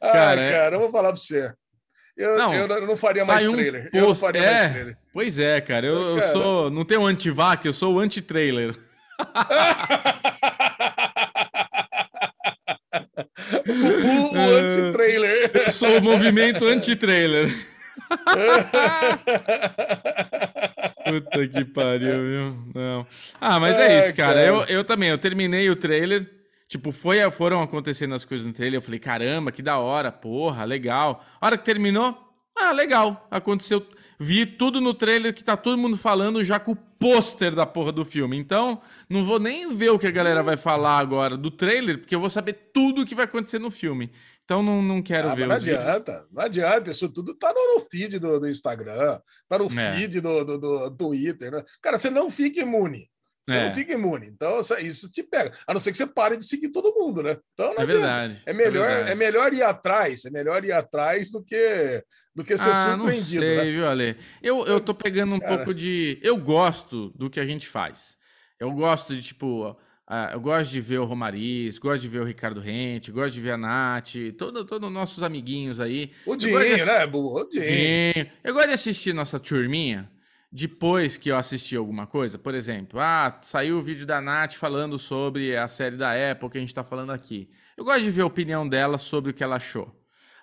Cara, 0.00 0.40
Ai, 0.40 0.50
cara, 0.50 0.76
eu 0.76 0.80
vou 0.80 0.90
falar 0.90 1.10
pra 1.12 1.20
você. 1.20 1.54
Eu 2.16 2.38
não, 2.38 2.54
eu 2.54 2.86
não 2.86 2.96
faria 2.96 3.24
mais 3.24 3.46
trailer. 3.46 3.90
Um 3.92 3.98
eu 3.98 4.08
não 4.08 4.14
faria 4.14 4.42
é, 4.42 4.50
mais 4.50 4.72
trailer. 4.72 4.98
Pois 5.12 5.38
é, 5.38 5.60
cara. 5.60 5.86
Eu, 5.86 6.16
cara, 6.16 6.26
eu 6.26 6.32
sou. 6.32 6.70
Não 6.70 6.84
tenho 6.84 7.04
anti-vac, 7.04 7.64
eu 7.64 7.74
sou 7.74 7.94
o 7.94 8.00
anti-trailer. 8.00 8.74
O, 13.66 14.34
o 14.36 14.56
anti-trailer. 14.56 15.50
Eu 15.54 15.70
sou 15.70 15.98
o 15.98 16.02
movimento 16.02 16.64
anti-trailer. 16.66 17.48
Puta 21.04 21.48
que 21.48 21.64
pariu, 21.64 22.18
viu? 22.18 22.56
Não. 22.74 23.06
Ah, 23.40 23.58
mas 23.60 23.78
é, 23.78 23.92
é 23.92 24.00
isso, 24.00 24.14
cara. 24.14 24.34
cara. 24.34 24.46
Eu, 24.46 24.62
eu 24.64 24.84
também, 24.84 25.08
eu 25.08 25.18
terminei 25.18 25.70
o 25.70 25.76
trailer. 25.76 26.28
Tipo, 26.68 26.90
foi, 26.90 27.18
foram 27.30 27.62
acontecendo 27.62 28.14
as 28.14 28.24
coisas 28.24 28.46
no 28.46 28.52
trailer. 28.52 28.78
Eu 28.78 28.82
falei, 28.82 28.98
caramba, 28.98 29.52
que 29.52 29.62
da 29.62 29.78
hora, 29.78 30.10
porra, 30.10 30.64
legal. 30.64 31.24
A 31.40 31.46
hora 31.46 31.56
que 31.56 31.64
terminou, 31.64 32.16
ah, 32.58 32.72
legal. 32.72 33.26
Aconteceu. 33.30 33.86
Vi 34.18 34.46
tudo 34.46 34.80
no 34.80 34.94
trailer 34.94 35.34
que 35.34 35.44
tá 35.44 35.56
todo 35.56 35.78
mundo 35.78 35.96
falando 35.96 36.42
já 36.42 36.58
com 36.58 36.72
o 36.72 36.76
pôster 36.76 37.54
da 37.54 37.66
porra 37.66 37.92
do 37.92 38.04
filme. 38.04 38.36
Então, 38.36 38.80
não 39.08 39.24
vou 39.24 39.38
nem 39.38 39.74
ver 39.74 39.90
o 39.90 39.98
que 39.98 40.06
a 40.06 40.10
galera 40.10 40.42
vai 40.42 40.56
falar 40.56 40.98
agora 40.98 41.36
do 41.36 41.50
trailer, 41.50 41.98
porque 41.98 42.14
eu 42.14 42.20
vou 42.20 42.30
saber 42.30 42.70
tudo 42.72 43.02
o 43.02 43.06
que 43.06 43.14
vai 43.14 43.26
acontecer 43.26 43.58
no 43.58 43.70
filme. 43.70 44.10
Então 44.46 44.62
não, 44.62 44.80
não 44.80 45.02
quero 45.02 45.28
ah, 45.28 45.34
ver. 45.34 45.46
Não 45.48 45.56
adianta, 45.56 46.12
vídeos. 46.12 46.28
não 46.32 46.42
adianta. 46.42 46.90
Isso 46.92 47.08
tudo 47.08 47.34
tá 47.34 47.52
no, 47.52 47.80
feed 47.80 48.18
do, 48.20 48.38
do 48.38 48.48
Instagram, 48.48 49.20
tá 49.48 49.58
no 49.58 49.66
é. 49.66 49.96
feed 49.96 50.20
do, 50.20 50.44
do, 50.44 50.58
do 50.58 50.90
Twitter. 50.92 51.50
Né? 51.50 51.64
Cara, 51.82 51.98
você 51.98 52.08
não 52.08 52.30
fica 52.30 52.60
imune. 52.60 53.10
Você 53.48 53.56
é. 53.56 53.64
não 53.64 53.70
fica 53.74 53.92
imune. 53.92 54.26
Então, 54.26 54.58
isso 54.80 55.10
te 55.10 55.22
pega. 55.22 55.52
A 55.68 55.72
não 55.72 55.80
ser 55.80 55.92
que 55.92 55.98
você 55.98 56.06
pare 56.06 56.36
de 56.36 56.44
seguir 56.44 56.70
todo 56.70 56.94
mundo, 56.94 57.22
né? 57.22 57.36
Então, 57.54 57.74
é 57.78 57.86
verdade. 57.86 58.42
É 58.44 58.52
melhor, 58.52 58.84
é, 58.84 58.88
verdade. 58.88 59.12
é 59.12 59.14
melhor 59.14 59.54
ir 59.54 59.62
atrás. 59.62 60.24
É 60.24 60.30
melhor 60.30 60.64
ir 60.64 60.72
atrás 60.72 61.30
do 61.30 61.42
que, 61.42 62.02
do 62.34 62.42
que 62.42 62.58
ser 62.58 62.70
ah, 62.70 62.96
surpreendido. 62.96 63.44
Não 63.44 63.48
sei, 63.48 63.56
né? 63.56 63.64
viu, 63.70 63.88
Ale? 63.88 64.16
Eu, 64.42 64.66
eu 64.66 64.80
tô 64.80 64.92
pegando 64.92 65.34
um 65.34 65.38
Cara... 65.38 65.56
pouco 65.56 65.72
de. 65.72 66.18
Eu 66.22 66.36
gosto 66.36 67.10
do 67.10 67.30
que 67.30 67.38
a 67.38 67.46
gente 67.46 67.68
faz. 67.68 68.16
Eu 68.58 68.72
gosto 68.72 69.14
de, 69.14 69.22
tipo. 69.22 69.76
Eu 70.32 70.40
gosto 70.40 70.70
de 70.70 70.80
ver 70.80 70.98
o 70.98 71.04
Romariz, 71.04 71.78
gosto 71.78 72.02
de 72.02 72.08
ver 72.08 72.20
o 72.20 72.24
Ricardo 72.24 72.60
Rente, 72.60 73.10
gosto 73.10 73.34
de 73.34 73.40
ver 73.40 73.52
a 73.52 73.56
Nath, 73.56 74.14
todos 74.38 74.64
todo 74.64 74.88
nossos 74.88 75.22
amiguinhos 75.22 75.80
aí. 75.80 76.12
O 76.24 76.36
Dinho, 76.36 76.60
né, 76.60 77.06
Bu? 77.08 77.40
O 77.40 77.44
Dinho. 77.48 78.30
Eu 78.44 78.54
gosto 78.54 78.68
de 78.68 78.74
assistir 78.74 79.12
nossa 79.12 79.40
turminha 79.40 80.08
depois 80.50 81.16
que 81.16 81.30
eu 81.30 81.36
assisti 81.36 81.76
alguma 81.76 82.06
coisa, 82.06 82.38
por 82.38 82.54
exemplo, 82.54 83.00
ah, 83.00 83.38
saiu 83.42 83.78
o 83.78 83.82
vídeo 83.82 84.06
da 84.06 84.20
Nath 84.20 84.54
falando 84.54 84.98
sobre 84.98 85.56
a 85.56 85.68
série 85.68 85.96
da 85.96 86.12
Apple 86.30 86.48
que 86.48 86.58
a 86.58 86.60
gente 86.60 86.70
está 86.70 86.84
falando 86.84 87.10
aqui. 87.10 87.50
Eu 87.76 87.84
gosto 87.84 88.02
de 88.02 88.10
ver 88.10 88.22
a 88.22 88.26
opinião 88.26 88.68
dela 88.68 88.98
sobre 88.98 89.30
o 89.30 89.34
que 89.34 89.44
ela 89.44 89.56
achou. 89.56 89.94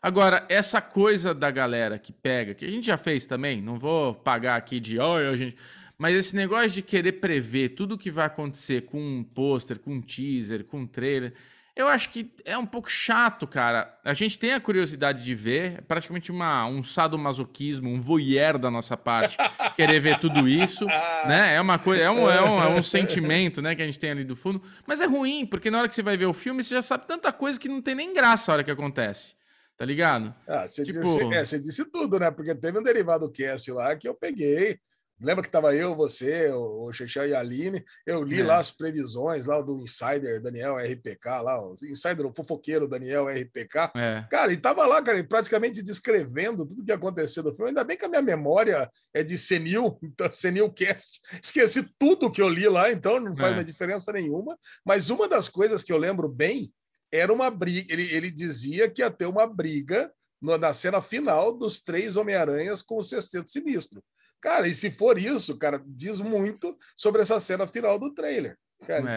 Agora, 0.02 0.46
essa 0.50 0.82
coisa 0.82 1.34
da 1.34 1.50
galera 1.50 1.98
que 1.98 2.12
pega, 2.12 2.54
que 2.54 2.66
a 2.66 2.70
gente 2.70 2.86
já 2.86 2.98
fez 2.98 3.26
também, 3.26 3.62
não 3.62 3.80
vou 3.80 4.14
pagar 4.14 4.58
aqui 4.58 4.78
de, 4.80 5.00
olha, 5.00 5.30
a 5.30 5.36
gente. 5.38 5.56
Mas 5.98 6.16
esse 6.16 6.36
negócio 6.36 6.72
de 6.72 6.82
querer 6.82 7.14
prever 7.14 7.70
tudo 7.70 7.96
o 7.96 7.98
que 7.98 8.12
vai 8.12 8.26
acontecer 8.26 8.82
com 8.82 9.00
um 9.00 9.24
pôster, 9.24 9.80
com 9.80 9.94
um 9.94 10.02
teaser, 10.02 10.66
com 10.66 10.82
um 10.82 10.88
trailer, 10.88 11.34
eu 11.76 11.88
acho 11.88 12.12
que 12.12 12.32
é 12.46 12.56
um 12.56 12.68
pouco 12.68 12.90
chato, 12.90 13.48
cara. 13.48 13.98
A 14.04 14.14
gente 14.14 14.38
tem 14.38 14.54
a 14.54 14.60
curiosidade 14.60 15.24
de 15.24 15.34
ver, 15.34 15.80
é 15.80 15.82
praticamente 15.82 16.32
uma, 16.32 16.68
um 16.68 16.84
sadomasoquismo, 16.84 17.90
um 17.90 18.00
voyeur 18.00 18.60
da 18.60 18.70
nossa 18.70 18.96
parte, 18.96 19.38
querer 19.76 20.00
ver 20.00 20.20
tudo 20.20 20.48
isso, 20.48 20.86
né? 20.86 21.56
É 21.56 21.62
uma 21.62 21.80
coisa, 21.80 22.04
é 22.04 22.12
um, 22.12 22.30
é, 22.30 22.42
um, 22.42 22.62
é 22.62 22.68
um 22.68 22.82
sentimento, 22.84 23.60
né, 23.60 23.74
que 23.76 23.82
a 23.82 23.86
gente 23.86 24.00
tem 24.00 24.12
ali 24.12 24.24
do 24.24 24.36
fundo. 24.36 24.62
Mas 24.86 25.02
é 25.02 25.06
ruim, 25.06 25.48
porque 25.48 25.72
na 25.72 25.80
hora 25.80 25.90
que 25.90 25.96
você 25.96 26.04
vai 26.04 26.16
ver 26.16 26.28
o 26.28 26.34
filme, 26.34 26.64
você 26.64 26.76
já 26.76 26.82
sabe 26.82 27.08
tanta 27.08 27.34
coisa 27.34 27.60
que 27.60 27.68
não 27.68 27.82
tem 27.82 27.96
nem 27.96 28.14
graça 28.14 28.52
a 28.52 28.54
hora 28.54 28.64
que 28.64 28.72
acontece. 28.72 29.34
Tá 29.76 29.84
ligado? 29.84 30.34
Ah, 30.48 30.68
você, 30.68 30.84
tipo... 30.84 31.00
disse, 31.02 31.34
é, 31.34 31.44
você 31.44 31.60
disse 31.60 31.86
tudo, 31.86 32.20
né? 32.20 32.30
Porque 32.30 32.54
teve 32.54 32.78
um 32.78 32.84
derivado 32.84 33.32
cast 33.32 33.72
lá 33.72 33.96
que 33.96 34.08
eu 34.08 34.14
peguei 34.14 34.80
Lembra 35.24 35.42
que 35.42 35.48
estava 35.48 35.74
eu, 35.74 35.96
você, 35.96 36.50
o 36.52 36.92
Xexé 36.92 37.30
e 37.30 37.34
a 37.34 37.40
Aline? 37.40 37.84
Eu 38.06 38.24
li 38.24 38.42
é. 38.42 38.44
lá 38.44 38.58
as 38.58 38.72
previsões 38.72 39.46
lá 39.46 39.62
do 39.62 39.82
Insider 39.82 40.42
Daniel 40.42 40.76
RPK, 40.76 41.42
lá, 41.42 41.66
o 41.66 41.76
Insider, 41.82 42.26
o 42.26 42.34
fofoqueiro 42.36 42.90
Daniel 42.90 43.28
RPK. 43.28 43.92
É. 43.96 44.28
Cara, 44.30 44.52
e 44.52 44.58
tava 44.58 44.86
lá, 44.86 45.02
cara, 45.02 45.24
praticamente 45.24 45.82
descrevendo 45.82 46.66
tudo 46.66 46.84
que 46.84 46.92
aconteceu 46.92 47.42
do 47.42 47.56
filme. 47.56 47.70
Ainda 47.70 47.86
bem 47.86 47.96
que 47.96 48.04
a 48.04 48.10
minha 48.10 48.22
memória 48.22 48.92
é 49.14 49.24
de 49.24 49.38
senil, 49.38 49.98
então, 50.04 50.30
senil 50.30 50.70
cast. 50.70 51.22
Esqueci 51.42 51.88
tudo 51.98 52.30
que 52.30 52.42
eu 52.42 52.50
li 52.50 52.68
lá, 52.68 52.92
então 52.92 53.18
não 53.18 53.36
faz 53.38 53.58
é. 53.58 53.64
diferença 53.64 54.12
nenhuma. 54.12 54.60
Mas 54.86 55.10
uma 55.10 55.28
das 55.30 55.48
coisas 55.48 55.82
que 55.82 55.94
eu 55.94 55.98
lembro 55.98 56.28
bem 56.28 56.70
era 57.10 57.32
uma 57.32 57.50
briga. 57.50 57.94
Ele, 57.94 58.14
ele 58.14 58.30
dizia 58.30 58.90
que 58.90 59.02
ia 59.02 59.10
ter 59.10 59.26
uma 59.26 59.48
briga 59.48 60.12
na 60.42 60.74
cena 60.74 61.02
final 61.02 61.58
dos 61.58 61.80
três 61.80 62.18
Homem-Aranhas 62.18 62.82
com 62.82 62.98
o 62.98 63.04
Sexteto 63.04 63.50
Sinistro. 63.50 64.04
Cara, 64.44 64.68
e 64.68 64.74
se 64.74 64.92
for 64.92 65.18
isso, 65.18 65.58
cara, 65.58 65.82
diz 65.88 66.20
muito 66.20 66.78
sobre 66.98 67.22
essa 67.22 67.40
cena 67.40 67.66
final 67.66 67.98
do 67.98 68.14
trailer. 68.14 68.58
Cara, 68.86 69.10
é. 69.10 69.14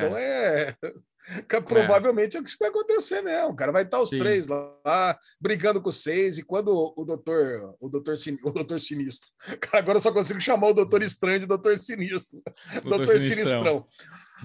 então 1.43 1.59
é. 1.59 1.61
Provavelmente 1.61 2.37
é. 2.37 2.39
é 2.39 2.41
o 2.41 2.45
que 2.45 2.57
vai 2.61 2.69
acontecer 2.69 3.23
mesmo. 3.23 3.49
O 3.49 3.57
cara 3.57 3.73
vai 3.73 3.83
estar 3.83 4.01
os 4.01 4.11
Sim. 4.11 4.21
três 4.21 4.47
lá, 4.47 5.19
brigando 5.41 5.83
com 5.83 5.89
os 5.89 6.01
seis, 6.01 6.39
e 6.39 6.45
quando 6.45 6.69
o 6.97 7.05
doutor, 7.05 7.75
o 7.81 7.89
doutor, 7.89 8.17
Sin... 8.17 8.39
o 8.45 8.53
doutor 8.53 8.79
Sinistro. 8.79 9.29
Cara, 9.61 9.81
agora 9.81 9.97
eu 9.97 10.01
só 10.01 10.13
consigo 10.13 10.41
chamar 10.41 10.69
o 10.69 10.75
doutor 10.75 11.03
Estranho 11.03 11.41
de 11.41 11.47
doutor 11.47 11.77
Sinistro. 11.77 12.41
Doutor, 12.75 12.99
doutor 12.99 13.21
Sinistrão. 13.21 13.85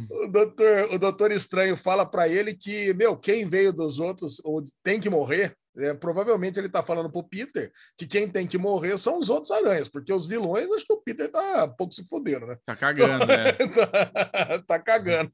O 0.09 0.27
doutor, 0.29 0.93
o 0.93 0.97
doutor 0.97 1.31
Estranho 1.31 1.77
fala 1.77 2.07
para 2.07 2.27
ele 2.27 2.55
que, 2.55 2.91
meu, 2.95 3.15
quem 3.15 3.45
veio 3.45 3.71
dos 3.71 3.99
outros 3.99 4.41
tem 4.83 4.99
que 4.99 5.11
morrer. 5.11 5.55
É, 5.77 5.93
provavelmente 5.93 6.59
ele 6.59 6.67
está 6.67 6.83
falando 6.83 7.09
para 7.09 7.19
o 7.19 7.27
Peter 7.27 7.71
que 7.97 8.05
quem 8.05 8.27
tem 8.27 8.45
que 8.45 8.57
morrer 8.57 8.97
são 8.97 9.19
os 9.19 9.29
outros 9.29 9.51
aranhas, 9.51 9.87
porque 9.87 10.11
os 10.11 10.27
vilões, 10.27 10.71
acho 10.71 10.85
que 10.85 10.93
o 10.93 11.01
Peter 11.01 11.29
tá 11.29 11.65
um 11.65 11.75
pouco 11.75 11.93
se 11.93 12.07
fudendo, 12.07 12.45
né? 12.45 12.57
Tá 12.65 12.75
cagando, 12.75 13.25
né? 13.25 13.53
tá, 13.53 14.59
tá, 14.67 14.79
cagando. 14.79 15.31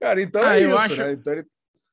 Cara, 0.00 0.20
então 0.20 0.42
ah, 0.42 0.58
é 0.58 0.60
isso, 0.62 0.74
acho... 0.76 0.96
né? 0.96 1.12
Então 1.12 1.32
ele... 1.32 1.46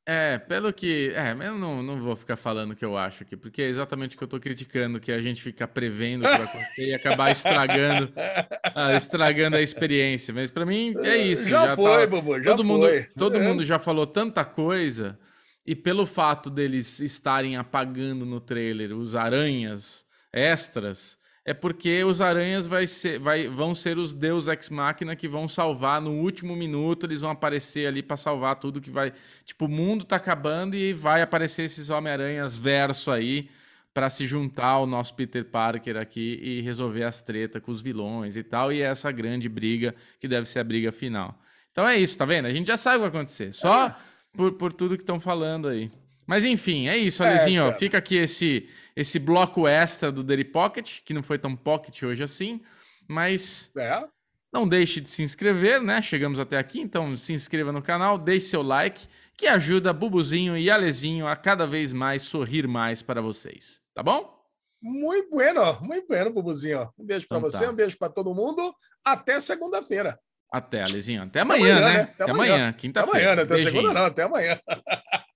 É, 0.08 0.38
pelo 0.38 0.72
que. 0.72 1.12
É, 1.16 1.34
mas 1.34 1.48
eu 1.48 1.56
não, 1.56 1.82
não 1.82 2.00
vou 2.00 2.16
ficar 2.16 2.36
falando 2.36 2.72
o 2.72 2.76
que 2.76 2.86
eu 2.86 2.96
acho 2.96 3.24
aqui, 3.24 3.36
porque 3.36 3.64
é 3.64 3.68
exatamente 3.68 4.16
o 4.16 4.20
que 4.20 4.24
eu 4.24 4.28
tô 4.28 4.40
criticando, 4.40 5.00
que 5.00 5.12
a 5.12 5.20
gente 5.20 5.42
fica 5.42 5.68
prevendo 5.68 6.22
o 6.24 6.30
que 6.30 6.38
vai 6.38 6.46
acontecer 6.46 6.90
e 6.90 6.94
acabar 6.94 7.32
estragando, 7.32 8.14
ah, 8.76 8.94
estragando 8.94 9.56
a 9.56 9.62
experiência. 9.62 10.32
Mas 10.32 10.52
para 10.52 10.64
mim 10.64 10.94
é 11.04 11.18
isso. 11.18 11.50
Já, 11.50 11.70
já 11.70 11.76
foi, 11.76 12.02
tá... 12.02 12.08
Bobo, 12.08 12.40
já 12.40 12.52
todo 12.52 12.64
foi. 12.64 12.72
Mundo, 12.72 13.08
todo 13.18 13.38
é. 13.38 13.42
mundo 13.42 13.66
já 13.66 13.80
falou 13.80 14.06
tanta 14.06 14.46
coisa 14.46 15.18
e 15.66 15.76
pelo 15.76 16.06
fato 16.06 16.50
deles 16.50 17.00
estarem 17.00 17.58
apagando 17.58 18.26
no 18.26 18.40
trailer 18.40 18.94
os 18.94 19.16
aranhas 19.16 20.06
extras, 20.32 21.18
é 21.44 21.54
porque 21.54 22.04
os 22.04 22.22
aranhas 22.22 22.68
vai 22.68 22.88
ser, 22.88 23.20
vai, 23.20 23.48
vão 23.48 23.76
ser 23.76 23.98
os 23.98 24.14
Deus 24.14 24.48
Ex 24.48 24.70
Machina 24.70 25.16
que 25.16 25.28
vão 25.28 25.48
salvar 25.48 26.02
no 26.02 26.12
último 26.12 26.56
minuto, 26.56 27.06
eles 27.06 27.22
vão 27.22 27.30
aparecer 27.30 27.88
ali 27.88 28.02
para 28.02 28.18
salvar 28.18 28.56
tudo 28.56 28.82
que 28.82 28.90
vai. 28.90 29.14
Tipo, 29.44 29.66
o 29.66 29.70
mundo 29.70 30.06
tá 30.06 30.16
acabando 30.16 30.76
e 30.76 30.92
vai 30.94 31.22
aparecer 31.22 31.64
esses 31.64 31.90
Homem-Aranhas 31.90 32.58
verso 32.58 33.12
aí 33.12 33.50
para 33.94 34.10
se 34.10 34.26
juntar 34.26 34.70
ao 34.70 34.88
nosso 34.88 35.14
Peter 35.14 35.46
Parker 35.46 35.98
aqui 35.98 36.40
e 36.42 36.62
resolver 36.62 37.04
as 37.04 37.22
tretas 37.22 37.62
com 37.62 37.72
os 37.72 37.82
vilões 37.82 38.36
e 38.36 38.44
tal, 38.44 38.74
e 38.74 38.82
é 38.82 38.86
essa 38.86 39.12
grande 39.12 39.48
briga 39.48 39.96
que 40.20 40.28
deve 40.28 40.48
ser 40.48 40.60
a 40.60 40.64
briga 40.64 40.92
final. 40.92 41.40
Então 41.72 41.88
é 41.88 41.98
isso, 41.98 42.18
tá 42.18 42.26
vendo? 42.26 42.48
A 42.48 42.52
gente 42.52 42.68
já 42.68 42.78
sabe 42.78 42.98
o 42.98 43.00
que 43.00 43.12
vai 43.12 43.22
acontecer. 43.22 43.54
Só 43.54 43.88
é 43.88 43.96
por, 44.36 44.54
por 44.54 44.74
tudo 44.74 44.98
que 44.98 45.04
estão 45.04 45.20
falando 45.20 45.68
aí. 45.68 45.92
Mas 46.26 46.44
enfim, 46.44 46.88
é 46.88 46.98
isso, 46.98 47.24
Alezinho. 47.24 47.66
É, 47.66 47.74
Fica 47.74 47.98
aqui 47.98 48.16
esse, 48.16 48.68
esse 48.96 49.20
bloco 49.20 49.68
extra 49.68 50.12
do 50.12 50.24
Daily 50.24 50.44
Pocket, 50.44 51.02
que 51.04 51.14
não 51.14 51.22
foi 51.22 51.38
tão 51.38 51.56
pocket 51.56 52.04
hoje 52.04 52.24
assim, 52.24 52.62
mas 53.08 53.72
é. 53.78 54.04
não 54.52 54.68
deixe 54.68 55.00
de 55.00 55.10
se 55.10 55.22
inscrever, 55.22 55.82
né? 55.82 56.02
Chegamos 56.02 56.40
até 56.40 56.58
aqui, 56.58 56.80
então 56.80 57.16
se 57.16 57.34
inscreva 57.34 57.72
no 57.72 57.82
canal, 57.82 58.18
deixe 58.18 58.48
seu 58.48 58.64
like, 58.64 59.08
que 59.38 59.46
ajuda 59.48 59.94
Bubuzinho 59.94 60.58
e 60.58 60.70
Alezinho 60.72 61.28
a 61.28 61.36
cada 61.36 61.68
vez 61.68 61.94
mais 61.94 62.24
sorrir 62.24 62.68
mais 62.68 63.04
para 63.04 63.22
vocês. 63.22 63.82
Tá 63.94 64.02
bom? 64.02 64.34
Muito 64.82 65.30
bueno, 65.30 65.82
muito 65.82 66.08
bueno, 66.08 66.32
Bubuzinho. 66.32 66.92
Um 66.98 67.06
beijo 67.06 67.28
para 67.28 67.38
então, 67.38 67.50
você, 67.50 67.66
tá. 67.66 67.72
um 67.72 67.76
beijo 67.76 67.98
para 67.98 68.12
todo 68.12 68.34
mundo. 68.34 68.74
Até 69.04 69.40
segunda-feira. 69.40 70.20
Até, 70.56 70.84
Alezinho. 70.84 71.24
Até 71.24 71.42
amanhã, 71.42 71.76
até 71.76 71.84
amanhã 71.84 71.90
né? 71.90 71.98
né? 71.98 72.14
Até, 72.18 72.32
amanhã, 72.32 72.74
quinta-feira. 72.74 73.18
Até 73.18 73.24
amanhã, 73.24 73.36
né? 73.36 73.42
Até 73.42 73.58
segunda 73.58 73.94
não, 73.94 74.06
até 74.06 74.24
amanhã. 74.24 74.60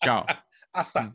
Tchau. 0.02 0.26
Hasta. 0.74 1.14